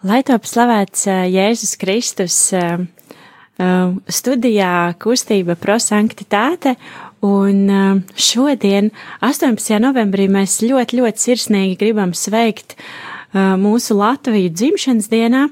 Lai 0.00 0.22
top 0.24 0.46
slavēts 0.48 1.02
Jēzus 1.28 1.74
Kristus 1.76 2.34
studijā 4.16 4.74
kustība 4.96 5.56
prosanktitāte, 5.60 6.72
un 7.20 7.68
šodien, 8.16 8.88
18. 9.20 9.76
novembrī, 9.84 10.24
mēs 10.32 10.62
ļoti, 10.64 11.02
ļoti 11.02 11.24
sirsnīgi 11.26 11.76
gribam 11.82 12.14
sveikt 12.16 12.78
mūsu 13.36 13.98
Latviju 13.98 14.54
dzimšanas 14.54 15.10
dienā. 15.12 15.42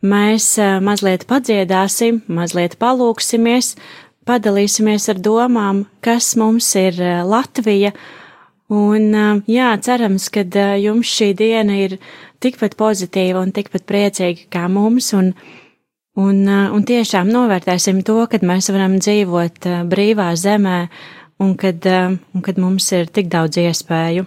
Mēs 0.00 0.54
mazliet 0.80 1.26
padziedāsim, 1.28 2.22
mazliet 2.24 2.78
palūksimies, 2.80 3.74
padalīsimies 4.24 5.10
ar 5.12 5.20
domām, 5.20 5.84
kas 6.00 6.38
mums 6.40 6.72
ir 6.80 6.96
Latvija, 7.28 7.92
un 8.68 9.12
jā, 9.48 9.68
cerams, 9.84 10.28
ka 10.32 10.44
jums 10.80 11.08
šī 11.08 11.32
diena 11.36 11.78
ir 11.78 11.98
tikpat 12.42 12.76
pozitīva 12.78 13.42
un 13.42 13.52
tikpat 13.52 13.86
priecīga 13.88 14.48
kā 14.52 14.66
mums, 14.72 15.12
un, 15.16 15.32
un, 16.20 16.42
un 16.48 16.88
tiešām 16.88 17.30
novērtēsim 17.32 18.02
to, 18.06 18.20
kad 18.30 18.44
mēs 18.46 18.70
varam 18.74 18.98
dzīvot 19.00 19.70
brīvā 19.88 20.32
zemē 20.36 20.80
un 21.44 21.54
kad, 21.58 21.84
un 22.34 22.44
kad 22.44 22.58
mums 22.58 22.92
ir 22.92 23.08
tik 23.12 23.30
daudz 23.32 23.60
iespēju. 23.62 24.26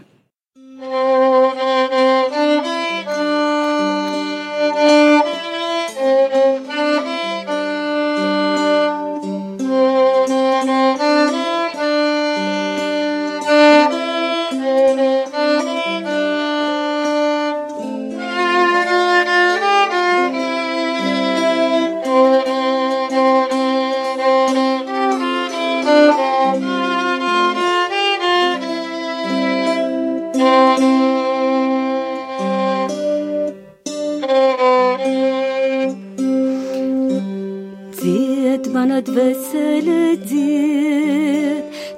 manat 38.91 39.07
veselīdīt, 39.15 40.27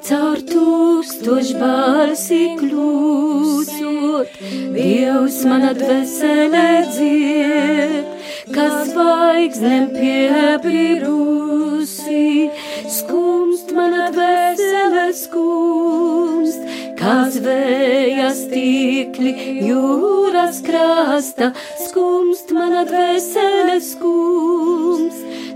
caur 0.06 0.38
tūkstoš 0.46 1.48
balsi 1.58 2.54
klusot, 2.60 4.30
Dievs 4.76 5.40
manat 5.50 5.82
veselīdīt, 5.82 6.94
kas 8.54 8.94
vaigznem 8.94 9.90
piebrīrusi, 9.96 11.10
skumst 13.00 13.74
manat 13.74 14.14
veselīdīt, 14.20 15.18
skumst, 15.24 16.62
kas 17.02 17.42
vējas 17.42 18.46
tikli 18.54 19.34
jūras 19.66 20.62
krasta, 20.70 21.50
skumst 21.88 22.54
manat 22.54 22.94
veselīdīt, 22.94 23.82
skumst. 23.96 25.23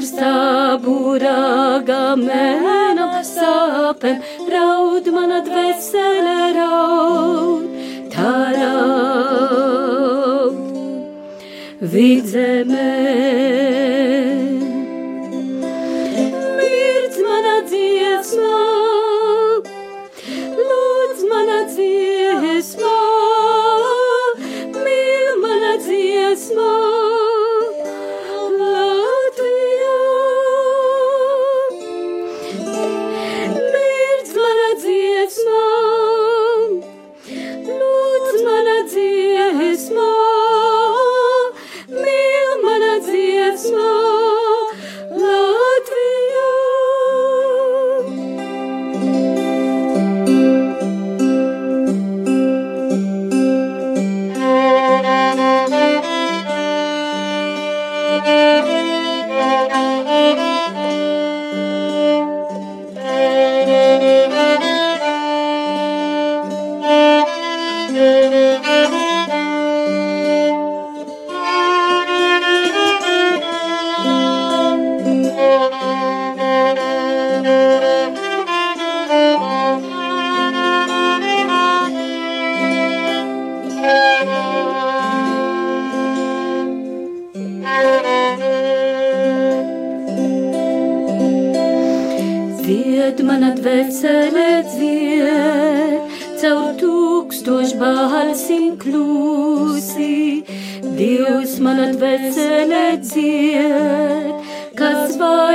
caur 0.00 0.06
stabura 0.08 1.82
gamēna 1.84 3.22
sāpēm, 3.26 4.22
raud 4.48 5.06
mana 5.12 5.40
dvēsele 5.44 6.52
raud, 6.56 7.66
tā 8.14 8.32
raud 8.56 9.10
vidzemē. 11.80 12.88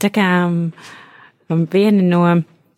tā 0.00 0.12
kā 0.14 0.28
viena 1.48 2.04
no 2.04 2.22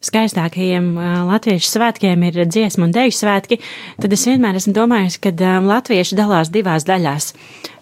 skaistākajiem 0.00 0.94
latviešu 1.28 1.74
svētkiem 1.74 2.22
ir 2.30 2.38
dziesmu 2.48 2.86
un 2.86 2.94
deju 2.94 3.12
svētki, 3.12 3.58
tad 4.00 4.14
es 4.16 4.24
vienmēr 4.28 4.56
esmu 4.60 4.72
domājis, 4.76 5.18
ka 5.20 5.32
latvieši 5.60 6.16
dalās 6.16 6.52
divās 6.52 6.86
daļās. 6.88 7.34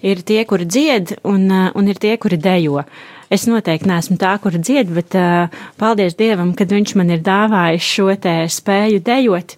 Ir 0.07 0.25
tie, 0.27 0.43
kuri 0.47 0.67
dzied, 0.67 1.19
un, 1.27 1.47
un 1.51 1.91
ir 1.91 2.01
tie, 2.03 2.17
kuri 2.19 2.39
dejo. 2.43 2.83
Es 3.31 3.45
noteikti 3.45 3.91
neesmu 3.91 4.17
tā, 4.19 4.33
kur 4.41 4.57
dzied, 4.57 4.89
bet 4.97 5.15
uh, 5.19 5.53
paldies 5.79 6.17
Dievam, 6.17 6.55
kad 6.57 6.71
viņš 6.73 6.95
man 6.97 7.13
ir 7.13 7.21
dāvājis 7.21 7.85
šo 7.85 8.07
te 8.17 8.33
spēju 8.49 9.03
dejot. 9.05 9.53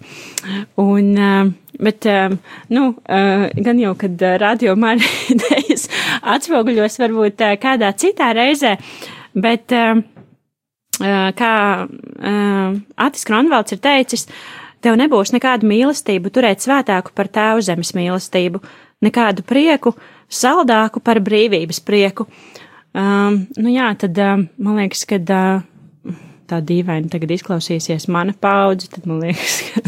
Un, 0.81 1.07
uh, 1.15 1.53
bet, 1.79 2.03
uh, 2.09 2.35
nu, 2.75 2.89
uh, 2.91 3.45
gan 3.55 3.79
jau, 3.79 3.93
kad 4.01 4.25
uh, 4.27 4.35
radio 4.43 4.75
man 4.75 4.99
idejas 5.33 5.87
atspoguļos 6.19 6.99
varbūt 6.99 7.47
uh, 7.47 7.55
kādā 7.63 7.93
citā 7.95 8.33
reizē, 8.35 8.75
uh, 8.75 9.20
uh, 9.75 10.01
kā 11.37 11.53
uh, 11.87 12.79
Atis 13.05 13.27
Kronvalds 13.27 13.75
ir 13.75 13.81
teicis, 13.83 14.27
tev 14.81 14.97
nebūs 14.99 15.33
nekādu 15.35 15.69
mīlestību 15.69 16.33
turēt 16.33 16.63
svētāku 16.63 17.13
par 17.15 17.29
tēvu 17.31 17.63
zemes 17.65 17.93
mīlestību, 17.97 18.61
nekādu 19.05 19.45
prieku 19.47 19.95
saldāku 20.31 21.01
par 21.03 21.21
brīvības 21.23 21.81
prieku. 21.85 22.27
Um, 22.91 23.45
nu 23.55 23.71
jā, 23.71 23.87
tad 23.99 24.17
um, 24.19 24.47
man 24.59 24.81
liekas, 24.81 25.05
ka 25.07 25.19
uh, 25.21 26.15
tā 26.51 26.59
dīvaini 26.67 27.11
tagad 27.11 27.31
izklausīsies 27.37 28.09
mana 28.11 28.35
paudze, 28.35 28.89
tad 28.91 29.07
man 29.07 29.21
liekas, 29.23 29.61
ka 29.71 29.79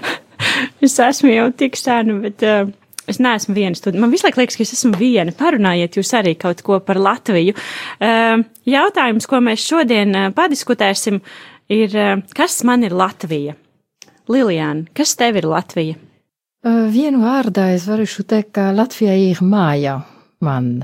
es 0.84 0.98
esmu 1.00 1.32
jau 1.32 1.46
tik 1.56 1.78
sena, 1.80 2.18
bet 2.26 2.44
uh, 2.44 2.68
es 3.10 3.20
neesmu 3.22 3.54
viena 3.56 3.78
studija. 3.78 4.02
Man 4.02 4.12
visu 4.12 4.26
laiku 4.26 4.42
liekas, 4.42 4.58
ka 4.58 4.64
es 4.66 4.74
esmu 4.76 4.96
viena. 4.98 5.34
Parunājiet 5.36 5.98
jūs 5.98 6.12
arī 6.18 6.36
kaut 6.38 6.62
ko 6.66 6.80
par 6.84 7.00
Latviju. 7.00 7.56
Uh, 8.00 8.42
jautājums, 8.68 9.28
ko 9.30 9.42
mēs 9.44 9.64
šodien 9.66 10.14
uh, 10.16 10.32
padiskutēsim, 10.36 11.20
ir, 11.72 11.94
uh, 11.94 12.24
kas 12.36 12.62
man 12.66 12.86
ir 12.86 12.96
Latvija? 12.96 13.56
Lilijāna, 14.32 14.88
kas 14.96 15.14
tev 15.18 15.38
ir 15.38 15.46
Latvija? 15.50 16.00
Uh, 16.66 16.86
vienu 16.90 17.22
vārdā 17.22 17.70
es 17.76 17.86
varēšu 17.86 18.26
teikt, 18.26 18.56
ka 18.58 18.72
Latvija 18.74 19.14
ir 19.28 19.42
māja 19.44 20.00
man. 20.42 20.80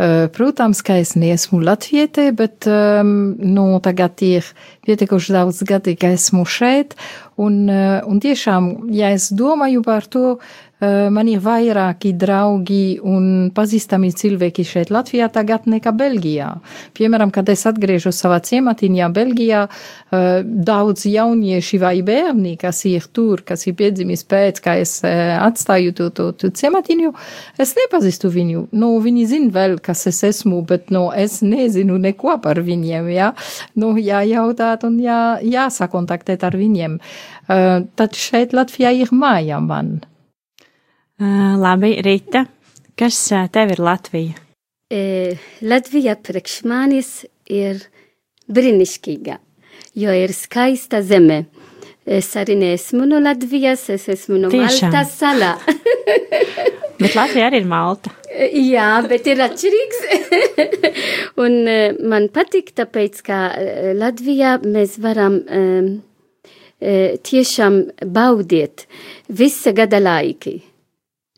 Eh, 0.00 0.30
protams, 0.32 0.78
ka 0.80 0.94
es 0.96 1.10
neesmu 1.12 1.58
latvietē, 1.60 2.30
bet 2.32 2.64
um, 2.72 3.34
nu, 3.36 3.64
tagad 3.84 4.22
ir 4.24 4.46
pietiekoši 4.86 5.34
daudz 5.36 5.60
gadi, 5.68 5.92
ka 6.00 6.14
esmu 6.16 6.46
šeit. 6.48 6.96
Un, 7.36 7.68
un 7.68 8.20
tiešām, 8.20 8.70
ja 8.96 9.10
es 9.12 9.28
domāju 9.36 9.84
par 9.84 10.08
to, 10.08 10.38
Eh, 10.38 10.69
man 10.80 11.28
ir 11.28 11.42
vairāki 11.44 12.12
draugi 12.16 12.98
un 13.04 13.50
pazīstami 13.54 14.10
cilvēki 14.16 14.64
šeit 14.64 14.92
Latvijā 14.94 15.28
tagad 15.32 15.66
nekā 15.70 15.92
Belgijā. 15.96 16.54
Piemēram, 16.96 17.32
kad 17.34 17.48
es 17.52 17.66
atgriežos 17.68 18.20
savā 18.22 18.40
ciematiņā 18.44 19.10
Belgijā, 19.14 19.66
daudz 20.10 21.04
jaunieši 21.06 21.80
vai 21.82 21.94
bērni, 22.06 22.56
kas 22.60 22.82
ir 22.88 23.06
tur, 23.12 23.44
kas 23.46 23.66
ir 23.68 23.76
piedzimis 23.78 24.24
pēc, 24.28 24.60
kā 24.64 24.76
es 24.80 24.98
atstāju 25.04 25.94
to, 25.98 26.08
to, 26.16 26.30
to 26.32 26.50
ciematiņu, 26.54 27.12
es 27.60 27.74
nepazīstu 27.78 28.32
viņu. 28.32 28.66
Nu, 28.72 28.92
viņi 29.04 29.26
zina 29.30 29.54
vēl, 29.54 29.78
kas 29.84 30.06
es 30.10 30.22
esmu, 30.26 30.62
bet, 30.68 30.88
nu, 30.94 31.08
es 31.12 31.40
nezinu 31.44 31.98
neko 32.00 32.38
par 32.42 32.62
viņiem, 32.64 33.10
jā. 33.12 33.32
Nu, 33.76 33.92
jājautāt 34.00 34.86
un 34.88 35.00
jā, 35.02 35.20
jāsakontaktēt 35.44 36.46
ar 36.48 36.56
viņiem. 36.56 37.00
Tad 37.98 38.16
šeit 38.16 38.54
Latvijā 38.56 38.94
ir 39.02 39.12
māja 39.12 39.60
man. 39.60 39.98
Uh, 41.20 41.52
labi, 41.60 41.98
Rita, 42.00 42.46
kas 42.96 43.16
uh, 43.36 43.42
tev 43.52 43.74
ir 43.74 43.80
Latvija? 43.84 44.38
E, 44.88 45.34
Latvija 45.60 46.14
priekš 46.16 46.54
manis 46.64 47.10
ir 47.44 47.82
brīnišķīga, 48.48 49.34
jo 50.00 50.14
ir 50.16 50.32
skaista 50.32 51.02
zeme. 51.04 51.42
Es 52.08 52.30
arī 52.40 52.56
neesmu 52.62 53.04
no 53.10 53.18
Latvijas, 53.20 53.82
es 53.92 54.08
esmu 54.08 54.38
no 54.40 54.52
Tiešām. 54.54 54.94
Maltas 54.94 55.12
salā. 55.18 55.50
bet 57.02 57.18
Latvija 57.18 57.50
arī 57.50 57.60
ir 57.60 57.68
Malta. 57.68 58.14
Jā, 58.56 58.88
bet 59.04 59.28
ir 59.28 59.44
atšķirīgs. 59.44 60.00
Un 61.44 61.60
man 62.00 62.30
patīk, 62.32 62.72
tāpēc, 62.80 63.20
ka 63.28 63.42
Latvijā 64.00 64.56
mēs 64.64 64.96
varam 65.04 65.36
um, 65.44 65.92
tiešām 66.80 67.80
baudiet 68.08 68.88
visa 69.28 69.76
gada 69.76 70.00
laiki. 70.00 70.56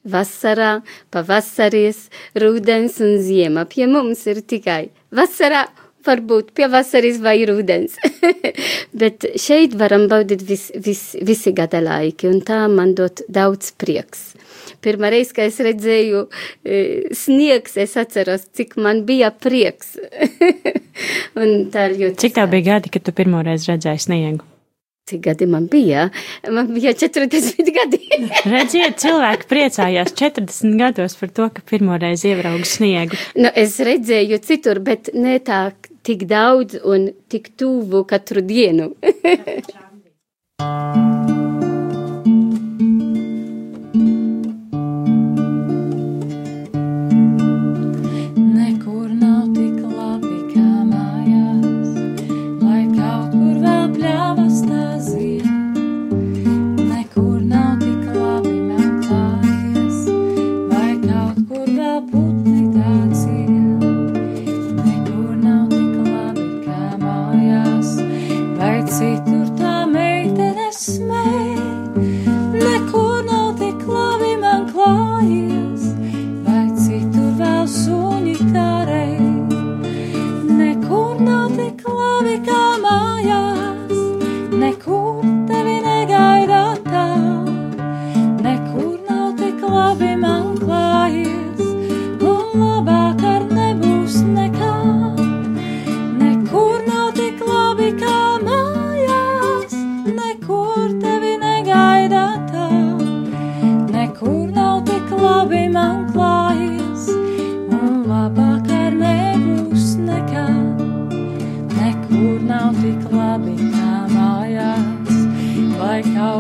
Vasarā, 0.03 0.81
pavasaris, 1.15 2.09
rudens 2.35 2.99
un 3.01 3.21
ziema. 3.23 3.67
Pie 3.71 3.87
mums 3.87 4.25
ir 4.27 4.43
tikai 4.43 4.89
vasarā, 5.15 5.67
varbūt 6.07 6.51
pie 6.57 6.67
vasaras 6.71 7.21
vai 7.23 7.37
rudens. 7.47 7.95
Bet 9.03 9.27
šeit 9.39 9.77
varam 9.79 10.09
baudīt 10.11 10.43
vis, 10.47 10.71
vis, 10.75 11.05
visi 11.23 11.55
gada 11.55 11.81
laiki, 11.83 12.29
un 12.31 12.43
tā 12.47 12.65
man 12.73 12.97
dot 12.99 13.23
daudz 13.31 13.73
prieks. 13.79 14.33
Pirmā 14.83 15.13
reize, 15.15 15.31
kad 15.37 15.51
es 15.51 15.61
redzēju 15.63 16.25
e, 16.27 16.79
sniegs, 17.15 17.77
es 17.79 17.95
atceros, 18.01 18.49
cik 18.57 18.75
man 18.83 19.05
bija 19.07 19.31
prieks. 19.31 19.95
cik 22.19 22.35
tā 22.39 22.49
bija 22.51 22.75
gadi, 22.75 22.91
kad 22.95 23.07
tu 23.07 23.15
pirmo 23.15 23.45
reizi 23.47 23.71
redzēji 23.71 24.09
sniegu? 24.09 24.52
Cik 25.11 25.23
gadi 25.25 25.47
man 25.51 25.65
bija? 25.67 26.05
Man 26.51 26.69
bija 26.75 26.93
40 26.95 27.73
gadi. 27.79 27.99
Redziet, 28.47 29.01
cilvēki 29.03 29.49
priecājās 29.51 30.15
40 30.19 30.77
gados 30.79 31.19
par 31.19 31.33
to, 31.35 31.49
ka 31.57 31.65
pirmoreiz 31.67 32.23
ierauga 32.29 32.69
sniegu. 32.69 33.19
Nu, 33.35 33.51
es 33.51 33.81
redzēju 33.83 34.39
citur, 34.47 34.83
bet 34.87 35.11
ne 35.15 35.41
tā 35.43 35.73
tik 36.07 36.29
daudz 36.31 36.79
un 36.87 37.11
tik 37.33 37.51
tuvu 37.59 38.05
katru 38.07 38.47
dienu. 38.47 38.93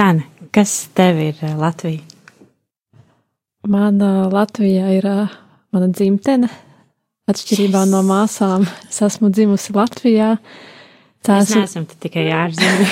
Zana, 0.00 0.22
kas 0.48 0.88
tev 0.96 1.18
ir 1.20 1.40
Latvija? 1.60 2.00
Mana 3.68 4.30
Latvija 4.32 4.86
ir 4.96 5.04
uh, 5.04 5.32
mana 5.76 5.90
dzimtene. 5.92 6.48
Atšķirībā 7.28 7.82
no 7.90 7.98
māsām, 8.08 8.62
es 8.88 9.02
esmu 9.04 9.28
dzimusi 9.28 9.74
Latvijā. 9.76 10.30
Mēs 11.28 11.52
neesam 11.52 11.84
tikai 11.84 12.24
ārzemē. 12.32 12.86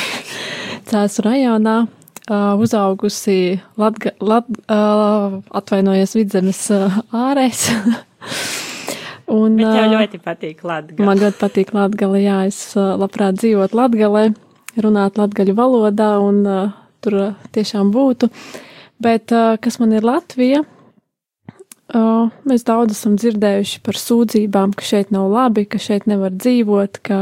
Cēzu 0.91 1.25
rajonā, 1.31 1.77
uh, 1.87 2.61
uzaugusi 2.61 3.57
Latga, 3.81 4.13
Lat, 4.21 4.51
uh, 4.69 5.39
atvainojies 5.63 6.13
vidzemes 6.19 6.61
uh, 6.77 6.99
ārēs. 7.09 7.71
Un, 9.39 9.57
Bet 9.57 9.65
tev 9.79 9.95
ļoti 9.95 10.21
patīk 10.27 10.61
Latgale. 10.61 11.09
Man 11.09 11.25
ļoti 11.25 11.41
patīk 11.41 11.73
Latgale, 11.79 12.21
jā, 12.21 12.43
es 12.53 12.61
labprāt 12.77 13.41
dzīvot 13.41 13.73
Latgalē, 13.81 14.27
runāt 14.85 15.17
latgaļu 15.23 15.57
valodā 15.57 16.11
un 16.21 16.45
uh, 16.45 16.77
tur 17.05 17.17
uh, 17.19 17.47
tiešām 17.55 17.93
būtu. 17.95 18.31
Bet 19.03 19.33
uh, 19.35 19.57
kas 19.63 19.79
man 19.83 19.95
ir 19.95 20.07
Latvija? 20.07 20.65
Uh, 21.89 22.29
mēs 22.45 22.67
daudz 22.69 22.93
esam 22.93 23.15
dzirdējuši 23.17 23.81
par 23.87 23.97
sūdzībām, 23.97 24.75
ka 24.77 24.85
šeit 24.85 25.13
nav 25.15 25.31
labi, 25.33 25.65
ka 25.65 25.81
šeit 25.81 26.05
nevar 26.11 26.35
dzīvot, 26.37 26.99
ka 27.01 27.21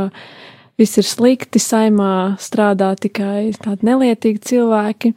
viss 0.80 0.99
ir 0.99 1.06
slikti, 1.06 1.62
saimā 1.62 2.35
strādā 2.42 2.88
tikai 2.99 3.52
tādi 3.62 3.87
nelietīgi 3.87 4.42
cilvēki. 4.50 5.12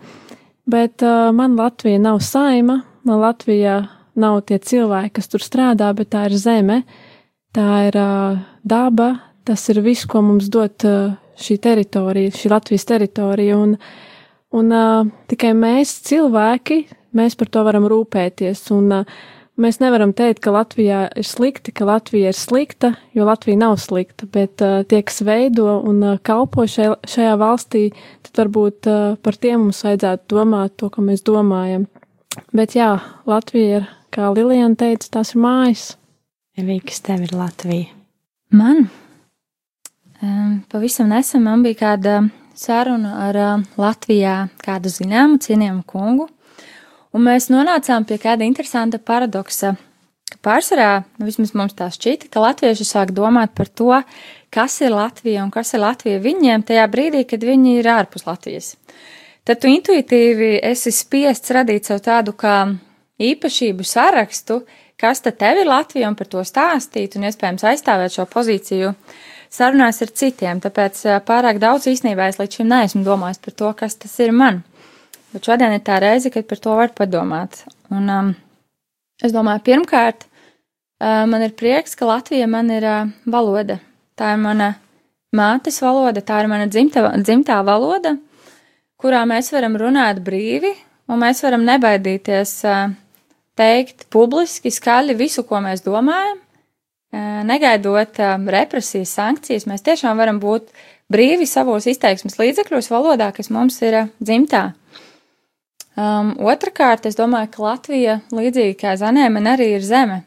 Bet 0.70 1.02
uh, 1.02 1.32
man 1.34 1.58
Latvija 1.58 1.98
nav 2.04 2.20
saima, 2.22 2.84
man 3.08 3.24
Latvija 3.24 3.80
nav 4.20 4.44
tie 4.46 4.60
cilvēki, 4.62 5.16
kas 5.18 5.32
tur 5.32 5.42
strādā, 5.42 5.90
bet 5.98 6.12
tā 6.14 6.28
ir 6.30 6.38
zeme, 6.38 6.84
tā 7.56 7.88
ir 7.88 7.98
uh, 7.98 8.38
daba, 8.62 9.10
tas 9.50 9.64
ir 9.74 9.82
viss, 9.82 10.06
ko 10.06 10.22
mums 10.28 10.52
dod 10.54 10.86
uh, 10.86 11.18
šī 11.40 11.58
teritorija, 11.64 12.36
šī 12.36 12.54
Latvijas 12.54 12.86
teritorija. 12.86 13.58
Un, 13.58 13.76
un 14.56 14.72
uh, 14.74 15.10
tikai 15.30 15.54
mēs, 15.58 15.98
cilvēki, 16.08 16.84
mēs 17.18 17.38
par 17.40 17.52
to 17.54 17.66
varam 17.68 17.88
rūpēties. 17.90 18.64
Un, 18.76 18.92
uh, 19.02 19.20
mēs 19.60 19.80
nevaram 19.84 20.14
teikt, 20.16 20.42
ka 20.44 20.54
Latvijā 20.56 21.04
ir 21.20 21.28
slikti, 21.28 21.74
ka 21.76 21.88
Latvija 21.90 22.32
ir 22.32 22.38
slikta, 22.38 22.94
jo 23.16 23.28
Latvija 23.28 23.60
nav 23.60 23.78
slikta, 23.82 24.28
bet 24.32 24.64
uh, 24.66 24.82
tie, 24.90 25.02
kas 25.06 25.22
veido 25.26 25.80
un 25.80 26.02
uh, 26.04 26.18
kalpo 26.24 26.66
šai, 26.70 26.94
šajā 27.10 27.36
valstī, 27.40 27.86
tad 28.28 28.44
varbūt 28.44 28.90
uh, 28.90 29.16
par 29.24 29.38
tiem 29.40 29.68
mums 29.68 29.84
vajadzētu 29.86 30.36
domāt 30.36 30.78
to, 30.80 30.92
ko 30.94 31.06
mēs 31.06 31.26
domājam. 31.28 31.88
Bet 32.56 32.78
jā, 32.78 32.94
Latvija 33.30 33.82
ir 33.82 33.90
kā 34.14 34.32
Lilijana 34.34 34.78
teica, 34.80 35.12
tās 35.20 35.36
ir 35.36 35.44
mājas. 35.44 35.86
Evī, 36.60 36.80
kas 36.84 37.04
tev 37.06 37.24
ir 37.28 37.36
Latvija? 37.36 37.92
Man? 38.56 38.88
Um, 40.20 40.62
pavisam 40.72 41.12
nesen 41.12 41.46
man 41.46 41.62
bija 41.64 41.78
kāda 41.80 42.16
saruna 42.60 43.16
ar 43.28 43.40
uh, 43.40 43.68
Latvijā 43.80 44.50
kādu 44.64 44.92
zināmu 44.92 45.40
cienījumu 45.44 45.86
kungu, 45.88 46.28
un 47.16 47.24
mēs 47.26 47.50
nonācām 47.54 48.08
pie 48.08 48.20
kāda 48.22 48.48
interesanta 48.48 49.00
paradoksa, 49.00 49.76
pārsvarā, 50.46 51.04
nu, 51.18 51.28
vismaz 51.28 51.54
mums 51.58 51.78
tā 51.78 51.90
šķita, 51.94 52.30
ka 52.32 52.44
latvieši 52.44 52.86
sāk 52.88 53.14
domāt 53.16 53.56
par 53.58 53.70
to, 53.70 53.94
kas 54.54 54.80
ir 54.84 54.94
Latvija 54.94 55.44
un 55.46 55.54
kas 55.54 55.74
ir 55.74 55.84
Latvija 55.84 56.22
viņiem 56.24 56.66
tajā 56.68 56.86
brīdī, 56.92 57.24
kad 57.30 57.44
viņi 57.46 57.80
ir 57.80 57.90
ārpus 57.90 58.28
Latvijas. 58.28 58.76
Tad 59.48 59.62
tu 59.64 59.72
intuitīvi 59.72 60.60
esi 60.66 60.94
spiests 60.94 61.56
radīt 61.56 61.90
sev 61.90 62.04
tādu 62.06 62.36
kā 62.38 62.62
īpašību 63.20 63.86
sarakstu, 63.88 64.62
kas 65.00 65.24
tad 65.26 65.40
tev 65.42 65.64
ir 65.64 65.70
Latvija 65.70 66.12
un 66.12 66.18
par 66.20 66.30
to 66.30 66.44
stāstīt 66.46 67.18
un 67.18 67.28
iespējams 67.30 67.66
aizstāvēt 67.72 68.16
šo 68.16 68.28
pozīciju 68.30 68.94
sarunās 69.54 70.02
ar 70.06 70.12
citiem. 70.22 70.62
Tāpēc 70.64 71.02
pārāk 71.28 71.60
daudz 71.62 71.90
īstenībā 71.92 72.30
es 72.30 72.40
līdz 72.40 72.60
šim 72.60 72.70
neesmu 72.70 73.04
domājis 73.06 73.42
par 73.46 73.56
to, 73.62 73.72
kas 73.84 73.98
tas 74.00 74.16
ir 74.24 74.34
man. 74.36 74.64
Bet 75.34 75.46
šodien 75.46 75.76
ir 75.76 75.84
tā 75.86 76.00
reize, 76.02 76.32
kad 76.34 76.48
par 76.50 76.62
to 76.62 76.76
var 76.78 76.94
padomāt. 76.98 77.64
Un 77.94 78.10
um, 78.10 78.30
es 79.22 79.34
domāju, 79.34 79.62
pirmkārt, 79.68 80.26
uh, 80.26 81.26
man 81.30 81.46
ir 81.46 81.54
prieks, 81.58 81.94
ka 81.98 82.08
Latvija 82.10 82.48
man 82.50 82.72
ir 82.74 82.86
uh, 82.88 83.12
valoda. 83.30 83.78
Tā 84.18 84.34
ir 84.34 84.42
mana 84.42 84.72
mātes 85.36 85.78
valoda, 85.84 86.24
tā 86.26 86.42
ir 86.42 86.50
mana 86.50 86.66
dzimta, 86.70 87.06
dzimtā 87.22 87.60
valoda, 87.66 88.16
kurā 89.00 89.22
mēs 89.30 89.52
varam 89.54 89.78
runāt 89.78 90.24
brīvi, 90.26 90.74
un 91.10 91.22
mēs 91.22 91.44
varam 91.46 91.62
nebaidīties 91.68 92.56
uh, 92.66 92.90
teikt 93.60 94.08
publiski, 94.14 94.74
skaļi 94.74 95.18
visu, 95.20 95.46
ko 95.46 95.62
mēs 95.62 95.86
domājam, 95.86 96.42
negaidot 97.12 98.20
represijas, 98.54 99.16
sankcijas. 99.18 99.66
Mēs 99.70 99.86
tiešām 99.86 100.20
varam 100.20 100.38
būt 100.42 100.70
brīvi 101.10 101.48
savos 101.50 101.88
izteiksmes 101.90 102.38
līdzekļos, 102.40 102.92
valodā, 102.94 103.32
kas 103.36 103.50
mums 103.54 103.80
ir 103.82 104.06
dzimtā. 104.22 104.70
Um, 106.00 106.36
Otrakārt, 106.48 107.10
es 107.10 107.18
domāju, 107.18 107.50
ka 107.56 107.64
Latvija, 107.66 108.20
līdzīgi 108.32 108.78
kā 108.80 108.94
Zanēma, 108.96 109.42
arī 109.52 109.74
ir 109.76 109.84
zeme. 109.84 110.22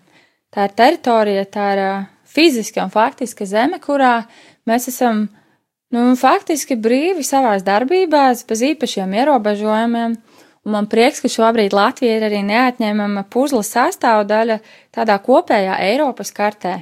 Tā 0.53 0.67
ir 0.69 0.75
teritorija, 0.77 1.45
tā 1.49 1.69
ir 1.73 1.81
uh, 1.85 2.03
fiziska 2.29 2.83
un 2.85 2.93
faktiska 2.93 3.47
zeme, 3.49 3.79
kurā 3.81 4.27
mēs 4.69 4.91
esam 4.93 5.27
nu, 5.95 6.11
faktiski 6.19 6.77
brīvi 6.77 7.25
savās 7.25 7.65
darbībās, 7.65 8.45
bez 8.49 8.65
īpašiem 8.73 9.17
ierobežojumiem. 9.23 10.19
Un 10.63 10.77
man 10.77 10.87
prieks, 10.87 11.19
ka 11.19 11.31
šobrīd 11.31 11.75
Latvija 11.75 12.21
ir 12.21 12.27
arī 12.29 12.43
neatņemama 12.47 13.25
puzles 13.33 13.73
sastāvdaļa 13.75 14.61
tādā 14.95 15.17
kopējā 15.25 15.81
Eiropas 15.89 16.31
kartē, 16.35 16.77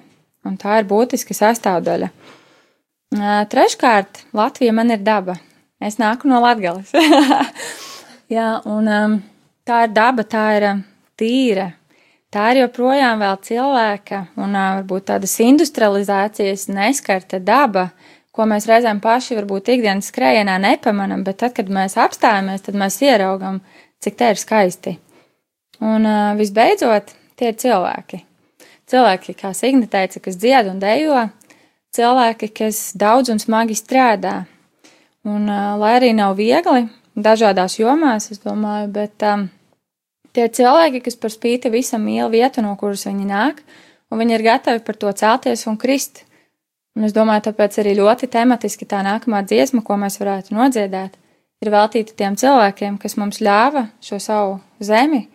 un 0.44 0.58
tā 0.60 0.82
ir 0.82 0.88
būtiska 0.90 1.36
sastāvdaļa. 1.36 2.10
Treškārt, 3.50 4.26
Latvija 4.36 4.74
man 4.76 4.92
ir 4.92 5.00
daba. 5.02 5.38
Es 5.80 5.96
nāku 5.96 6.28
no 6.28 6.42
Latgales. 6.44 6.92
Jā, 8.36 8.60
un 8.68 8.90
tā 9.66 9.84
ir 9.86 9.94
daba, 9.96 10.28
tā 10.28 10.44
ir 10.58 10.66
tīra. 11.18 11.70
Tā 12.30 12.52
ir 12.52 12.60
joprojām 12.60 13.24
vēl 13.24 13.40
cilvēka 13.42 14.20
un 14.38 14.54
varbūt 14.54 15.08
tādas 15.08 15.32
industrializācijas 15.42 16.68
neskarta 16.70 17.40
daba, 17.42 17.88
ko 18.34 18.46
mēs 18.46 18.68
reizēm 18.70 19.00
paši 19.02 19.38
varbūt 19.38 19.72
ikdienas 19.74 20.10
skrējienā 20.12 20.56
nepamanam, 20.62 21.24
bet 21.26 21.40
tad, 21.42 21.54
kad 21.56 21.70
mēs 21.72 21.96
apstājamies, 22.00 22.64
tad 22.66 22.78
mēs 22.78 23.00
ieraugam, 23.02 23.60
cik 24.02 24.18
te 24.18 24.30
ir 24.32 24.40
skaisti. 24.40 24.96
Un 25.80 26.06
uh, 26.06 26.32
visbeidzot, 26.38 27.14
tie 27.40 27.50
ir 27.50 27.58
cilvēki. 27.60 28.22
Cilvēki, 28.90 29.34
kā 29.38 29.52
Signe 29.56 29.88
teica, 29.90 30.20
kas 30.22 30.38
dzied 30.38 30.68
un 30.70 30.80
dejo, 30.82 31.24
cilvēki, 31.96 32.50
kas 32.60 32.80
daudz 32.98 33.32
un 33.32 33.40
smagi 33.42 33.76
strādā. 33.78 34.42
Un, 35.26 35.46
uh, 35.48 35.76
lai 35.80 35.96
arī 35.98 36.14
nav 36.16 36.36
viegli 36.38 36.86
dažādās 37.16 37.78
jomās, 37.80 38.30
es 38.32 38.42
domāju, 38.44 38.88
bet 38.94 39.24
um, 39.26 39.48
tie 40.36 40.46
ir 40.46 40.54
cilvēki, 40.56 41.02
kas 41.04 41.18
par 41.20 41.32
spīti 41.34 41.72
visam 41.72 42.04
mīl 42.06 42.30
vietu, 42.32 42.64
no 42.64 42.76
kuras 42.80 43.06
viņi 43.08 43.28
nāk, 43.28 43.62
un 44.10 44.20
viņi 44.22 44.36
ir 44.36 44.46
gatavi 44.46 44.84
par 44.86 44.98
to 45.00 45.12
celties 45.16 45.66
un 45.70 45.78
krist. 45.80 46.24
Un 46.98 47.06
es 47.06 47.14
domāju, 47.14 47.46
tāpēc 47.48 47.78
arī 47.82 47.94
ļoti 48.00 48.28
tematiski 48.32 48.88
tā 48.88 49.02
nākamā 49.06 49.44
dziesma, 49.46 49.82
ko 49.86 49.96
mēs 50.00 50.18
varētu 50.20 50.56
nodziedāt, 50.56 51.14
ir 51.62 51.70
veltīta 51.70 52.16
tiem 52.18 52.38
cilvēkiem, 52.40 52.96
kas 52.98 53.14
mums 53.20 53.38
ļāva 53.44 53.86
šo 54.04 54.18
savu 54.22 54.56
zemi, 54.82 55.26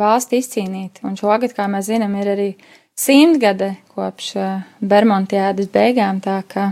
valsti 0.00 0.40
izcīnīt. 0.40 1.02
Un 1.04 1.18
šogad, 1.20 1.52
kā 1.56 1.68
mēs 1.70 1.90
zinām, 1.90 2.16
ir 2.18 2.32
arī 2.34 2.48
simtgade 2.98 3.74
kopš 3.94 4.32
eh, 4.40 4.64
Bermontiādas 4.80 5.70
beigām, 5.74 6.22
tā 6.24 6.40
ka, 6.48 6.70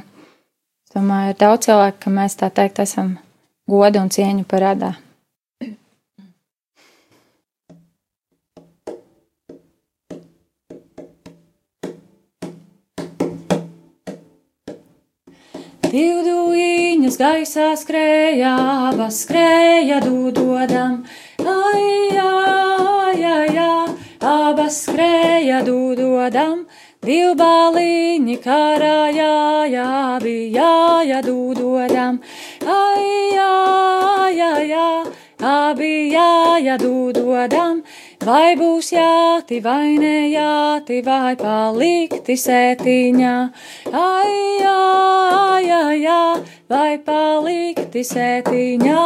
domāju, 0.94 1.34
ir 1.34 1.40
daudz 1.42 1.68
cilvēku, 1.68 2.02
ka 2.06 2.16
mēs 2.16 2.38
tā 2.40 2.50
teikt 2.54 2.82
esam 2.86 3.16
godu 3.68 4.02
un 4.02 4.10
cieņu 4.12 4.48
parādā. 4.48 4.94
Divduīņas 15.92 17.18
gaisā 17.20 17.66
skrēja, 17.76 18.52
abas 18.88 19.18
skrēja 19.26 19.98
dūdodam, 20.00 21.02
ai, 21.44 22.16
ai, 22.16 23.24
ai, 23.28 23.58
ai, 23.60 23.82
abas 24.24 24.78
skrēja 24.86 25.58
dūdodam, 25.66 26.62
divbāliņi 27.04 28.38
karājā, 28.40 29.34
jā, 29.74 29.90
bija 30.24 30.64
jāja 30.64 31.20
dūdodam, 31.28 32.22
ai, 32.64 33.36
ai, 33.44 34.40
ai, 34.48 34.72
ai, 34.72 35.12
abi 35.52 35.92
jāja 36.14 36.78
dūdodam, 36.80 37.84
Vai 38.22 38.54
būs 38.54 38.92
jāti 38.94 39.56
vai 39.64 39.96
nejāti, 39.98 41.00
vai 41.02 41.34
palikti 41.34 42.36
sētiņā, 42.38 43.32
ai, 43.90 44.34
ai, 44.62 45.64
ai, 45.66 45.96
ai, 46.06 46.44
vai 46.70 46.92
palikti 47.02 48.04
sētiņā, 48.06 49.00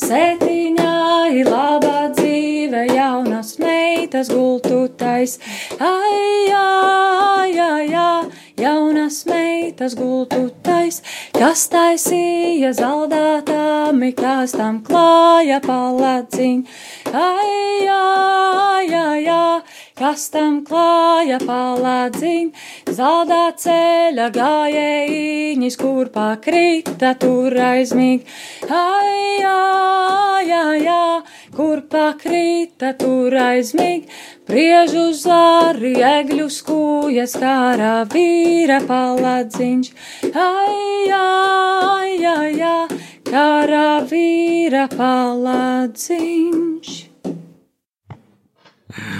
sētiņā 0.00 0.94
ir 1.36 1.50
laba 1.52 2.08
dzīve, 2.16 2.86
jaunas 2.96 3.58
meitas 3.60 4.32
gultutais, 4.32 5.36
ai, 5.76 6.48
ai, 6.56 7.52
ai, 7.52 7.86
ai, 7.92 8.16
jaunas 8.58 9.24
meitas 9.26 9.94
gultu 9.98 10.50
tais, 10.62 11.02
kas 11.36 11.66
taisīja 11.72 12.72
zaldātām, 12.76 14.02
kas 14.16 14.56
tam 14.56 14.82
klāja 14.86 15.60
paladziņ. 15.64 16.64
Ai, 17.12 17.88
ai, 17.88 18.86
ai, 18.94 19.26
ai, 19.28 19.60
kas 19.98 20.28
tam 20.32 20.60
klāja 20.66 21.38
paladziņ, 21.42 22.48
zeldā 22.96 23.42
ceļa 23.60 24.28
gājējiņas, 24.36 25.76
kur 25.80 26.10
pakrita 26.14 27.12
tur 27.20 27.56
aizmīgi. 27.68 28.24
Ai, 28.68 29.44
ai, 29.48 30.48
ai, 30.56 30.80
ai, 30.94 31.20
kur 31.56 31.82
pakrita 31.92 32.92
tur 32.98 33.36
aizmīgi, 33.36 34.08
priež 34.48 34.96
uz 35.02 35.22
zari 35.26 35.94
egļu 36.08 36.48
skūjas, 36.56 37.36
kārā 37.42 37.94
vīra 38.12 38.80
paladziņš. 38.88 39.92
Ai, 40.32 41.12
ai, 41.18 42.16
ai, 42.32 42.54
ai, 42.72 42.88
kārā 43.28 43.86
vīra 44.08 44.88
paladziņš. 44.96 46.90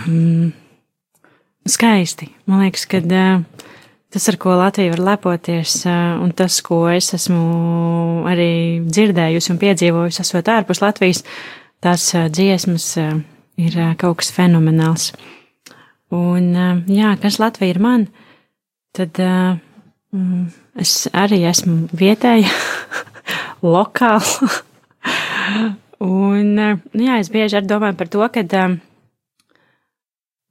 Mm 0.03 0.62
skaisti. 1.69 2.31
Man 2.47 2.65
liekas, 2.65 2.87
ka 2.91 3.01
tas, 3.03 4.29
ar 4.29 4.39
ko 4.41 4.57
Latvija 4.59 4.95
var 4.95 5.03
lepoties, 5.13 5.83
un 5.87 6.33
tas, 6.37 6.61
ko 6.65 6.85
es 6.93 7.13
esmu 7.17 8.25
arī 8.29 8.83
dzirdējusi 8.87 9.53
un 9.55 9.61
piedzīvojusi, 9.63 10.23
esot 10.25 10.51
ārpus 10.53 10.83
Latvijas, 10.85 11.23
tās 11.83 12.11
dziesmas 12.35 12.89
ir 13.61 13.79
kaut 14.01 14.21
kas 14.23 14.33
fenomenāls. 14.35 15.13
Un, 16.13 16.53
jā, 16.93 17.15
kas 17.23 17.41
Latvija 17.41 17.73
ir 17.73 17.81
man, 17.81 18.07
tad 18.93 19.17
mm, 19.17 20.45
es 20.83 21.07
arī 21.17 21.41
esmu 21.49 21.89
vietēja, 21.97 22.53
lokāla. 23.75 24.51
un, 26.03 26.57
uh, 26.59 26.81
jā, 26.99 27.19
es 27.23 27.31
bieži 27.33 27.61
arī 27.61 27.71
domāju 27.71 27.99
par 27.99 28.11
to, 28.13 28.27
ka. 28.35 28.67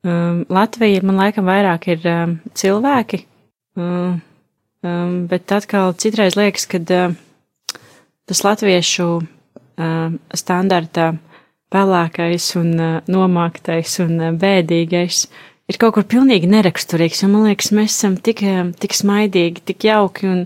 Um, 0.02 0.46
Latvija 0.50 1.04
man 1.06 1.20
laikam 1.22 1.46
vairāk 1.46 1.86
ir 1.94 2.06
um, 2.10 2.32
cilvēki, 2.58 3.20
um, 3.78 4.16
um, 4.82 5.12
bet 5.30 5.52
atkal 5.54 5.94
citreiz 5.94 6.34
liekas, 6.40 6.66
ka 6.66 6.80
um, 6.82 7.14
tas 8.26 8.42
latviešu 8.42 9.06
um, 9.22 10.16
standarta 10.34 11.12
pelēkais 11.70 12.48
un 12.58 12.72
uh, 12.80 12.96
nomāktais 13.14 14.00
un 14.02 14.16
uh, 14.18 14.32
bēdīgais 14.42 15.28
ir 15.70 15.78
kaut 15.78 15.94
kur 16.00 16.08
pilnīgi 16.10 16.50
neraksturīgs, 16.50 17.22
jo 17.22 17.30
man 17.30 17.46
liekas, 17.52 17.70
mēs 17.70 17.94
esam 17.94 18.18
tik, 18.18 18.42
um, 18.42 18.74
tik 18.74 18.98
smaidīgi, 18.98 19.62
tik 19.70 19.86
jauki 19.86 20.26
un, 20.32 20.42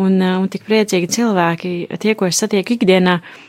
un, 0.00 0.16
uh, 0.16 0.38
un 0.40 0.48
tik 0.48 0.64
priecīgi 0.64 1.12
cilvēki, 1.18 1.74
tie, 2.00 2.16
ko 2.16 2.32
es 2.32 2.40
satieku 2.40 2.78
ikdienā. 2.78 3.20
Uh, 3.20 3.47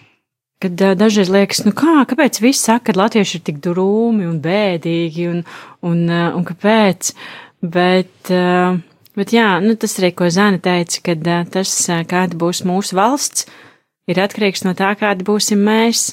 Kad 0.60 0.82
uh, 0.84 0.92
dažreiz 1.00 1.30
liekas, 1.32 1.62
nu 1.64 1.72
kā, 1.72 2.02
kāpēc 2.10 2.42
viss 2.44 2.66
saka, 2.68 2.92
ka 2.92 3.00
latvieši 3.00 3.38
ir 3.40 3.44
tik 3.48 3.62
drūmi 3.64 4.28
un 4.28 4.42
bēdīgi 4.44 5.28
un, 5.32 5.38
un, 5.88 6.02
uh, 6.12 6.34
un 6.36 6.44
kāpēc, 6.48 7.14
bet, 7.64 8.12
uh, 8.36 8.76
bet 9.16 9.32
jā, 9.36 9.54
nu 9.64 9.78
tas 9.80 9.96
arī, 10.02 10.12
ko 10.20 10.28
Zana 10.28 10.60
teica, 10.60 11.00
kad 11.06 11.24
uh, 11.24 11.46
tas, 11.54 11.72
uh, 11.88 12.04
kāda 12.08 12.36
būs 12.40 12.66
mūsu 12.68 13.00
valsts, 13.00 13.48
ir 14.12 14.20
atkarīgs 14.20 14.66
no 14.68 14.76
tā, 14.76 14.92
kādi 15.00 15.24
būsim 15.28 15.64
mēs. 15.64 16.10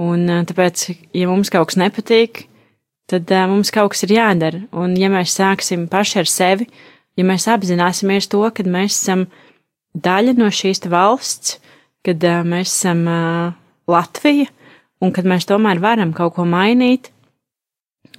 Un 0.00 0.24
uh, 0.30 0.46
tāpēc, 0.48 0.88
ja 1.12 1.28
mums 1.28 1.52
kaut 1.52 1.68
kas 1.68 1.80
nepatīk, 1.82 2.46
tad 3.12 3.28
uh, 3.28 3.44
mums 3.50 3.72
kaut 3.74 3.92
kas 3.92 4.06
ir 4.06 4.16
jādara. 4.16 4.62
Un 4.72 4.96
ja 4.96 5.12
mēs 5.12 5.36
sāksim 5.36 5.84
paši 5.92 6.22
ar 6.22 6.30
sevi, 6.30 6.70
ja 7.20 7.28
mēs 7.28 7.50
apzināsimies 7.52 8.30
to, 8.32 8.46
ka 8.48 8.64
mēs 8.64 8.96
esam 9.02 9.26
daļa 9.92 10.38
no 10.40 10.48
šīs 10.48 10.80
valsts, 10.88 11.58
kad 12.06 12.24
uh, 12.28 12.42
mēs 12.46 12.72
esam 12.76 13.04
uh, 13.08 13.52
Latvija 13.90 14.48
un 15.02 15.12
kad 15.14 15.26
mēs 15.28 15.48
tomēr 15.50 15.82
varam 15.82 16.14
kaut 16.16 16.36
ko 16.36 16.46
mainīt 16.46 17.10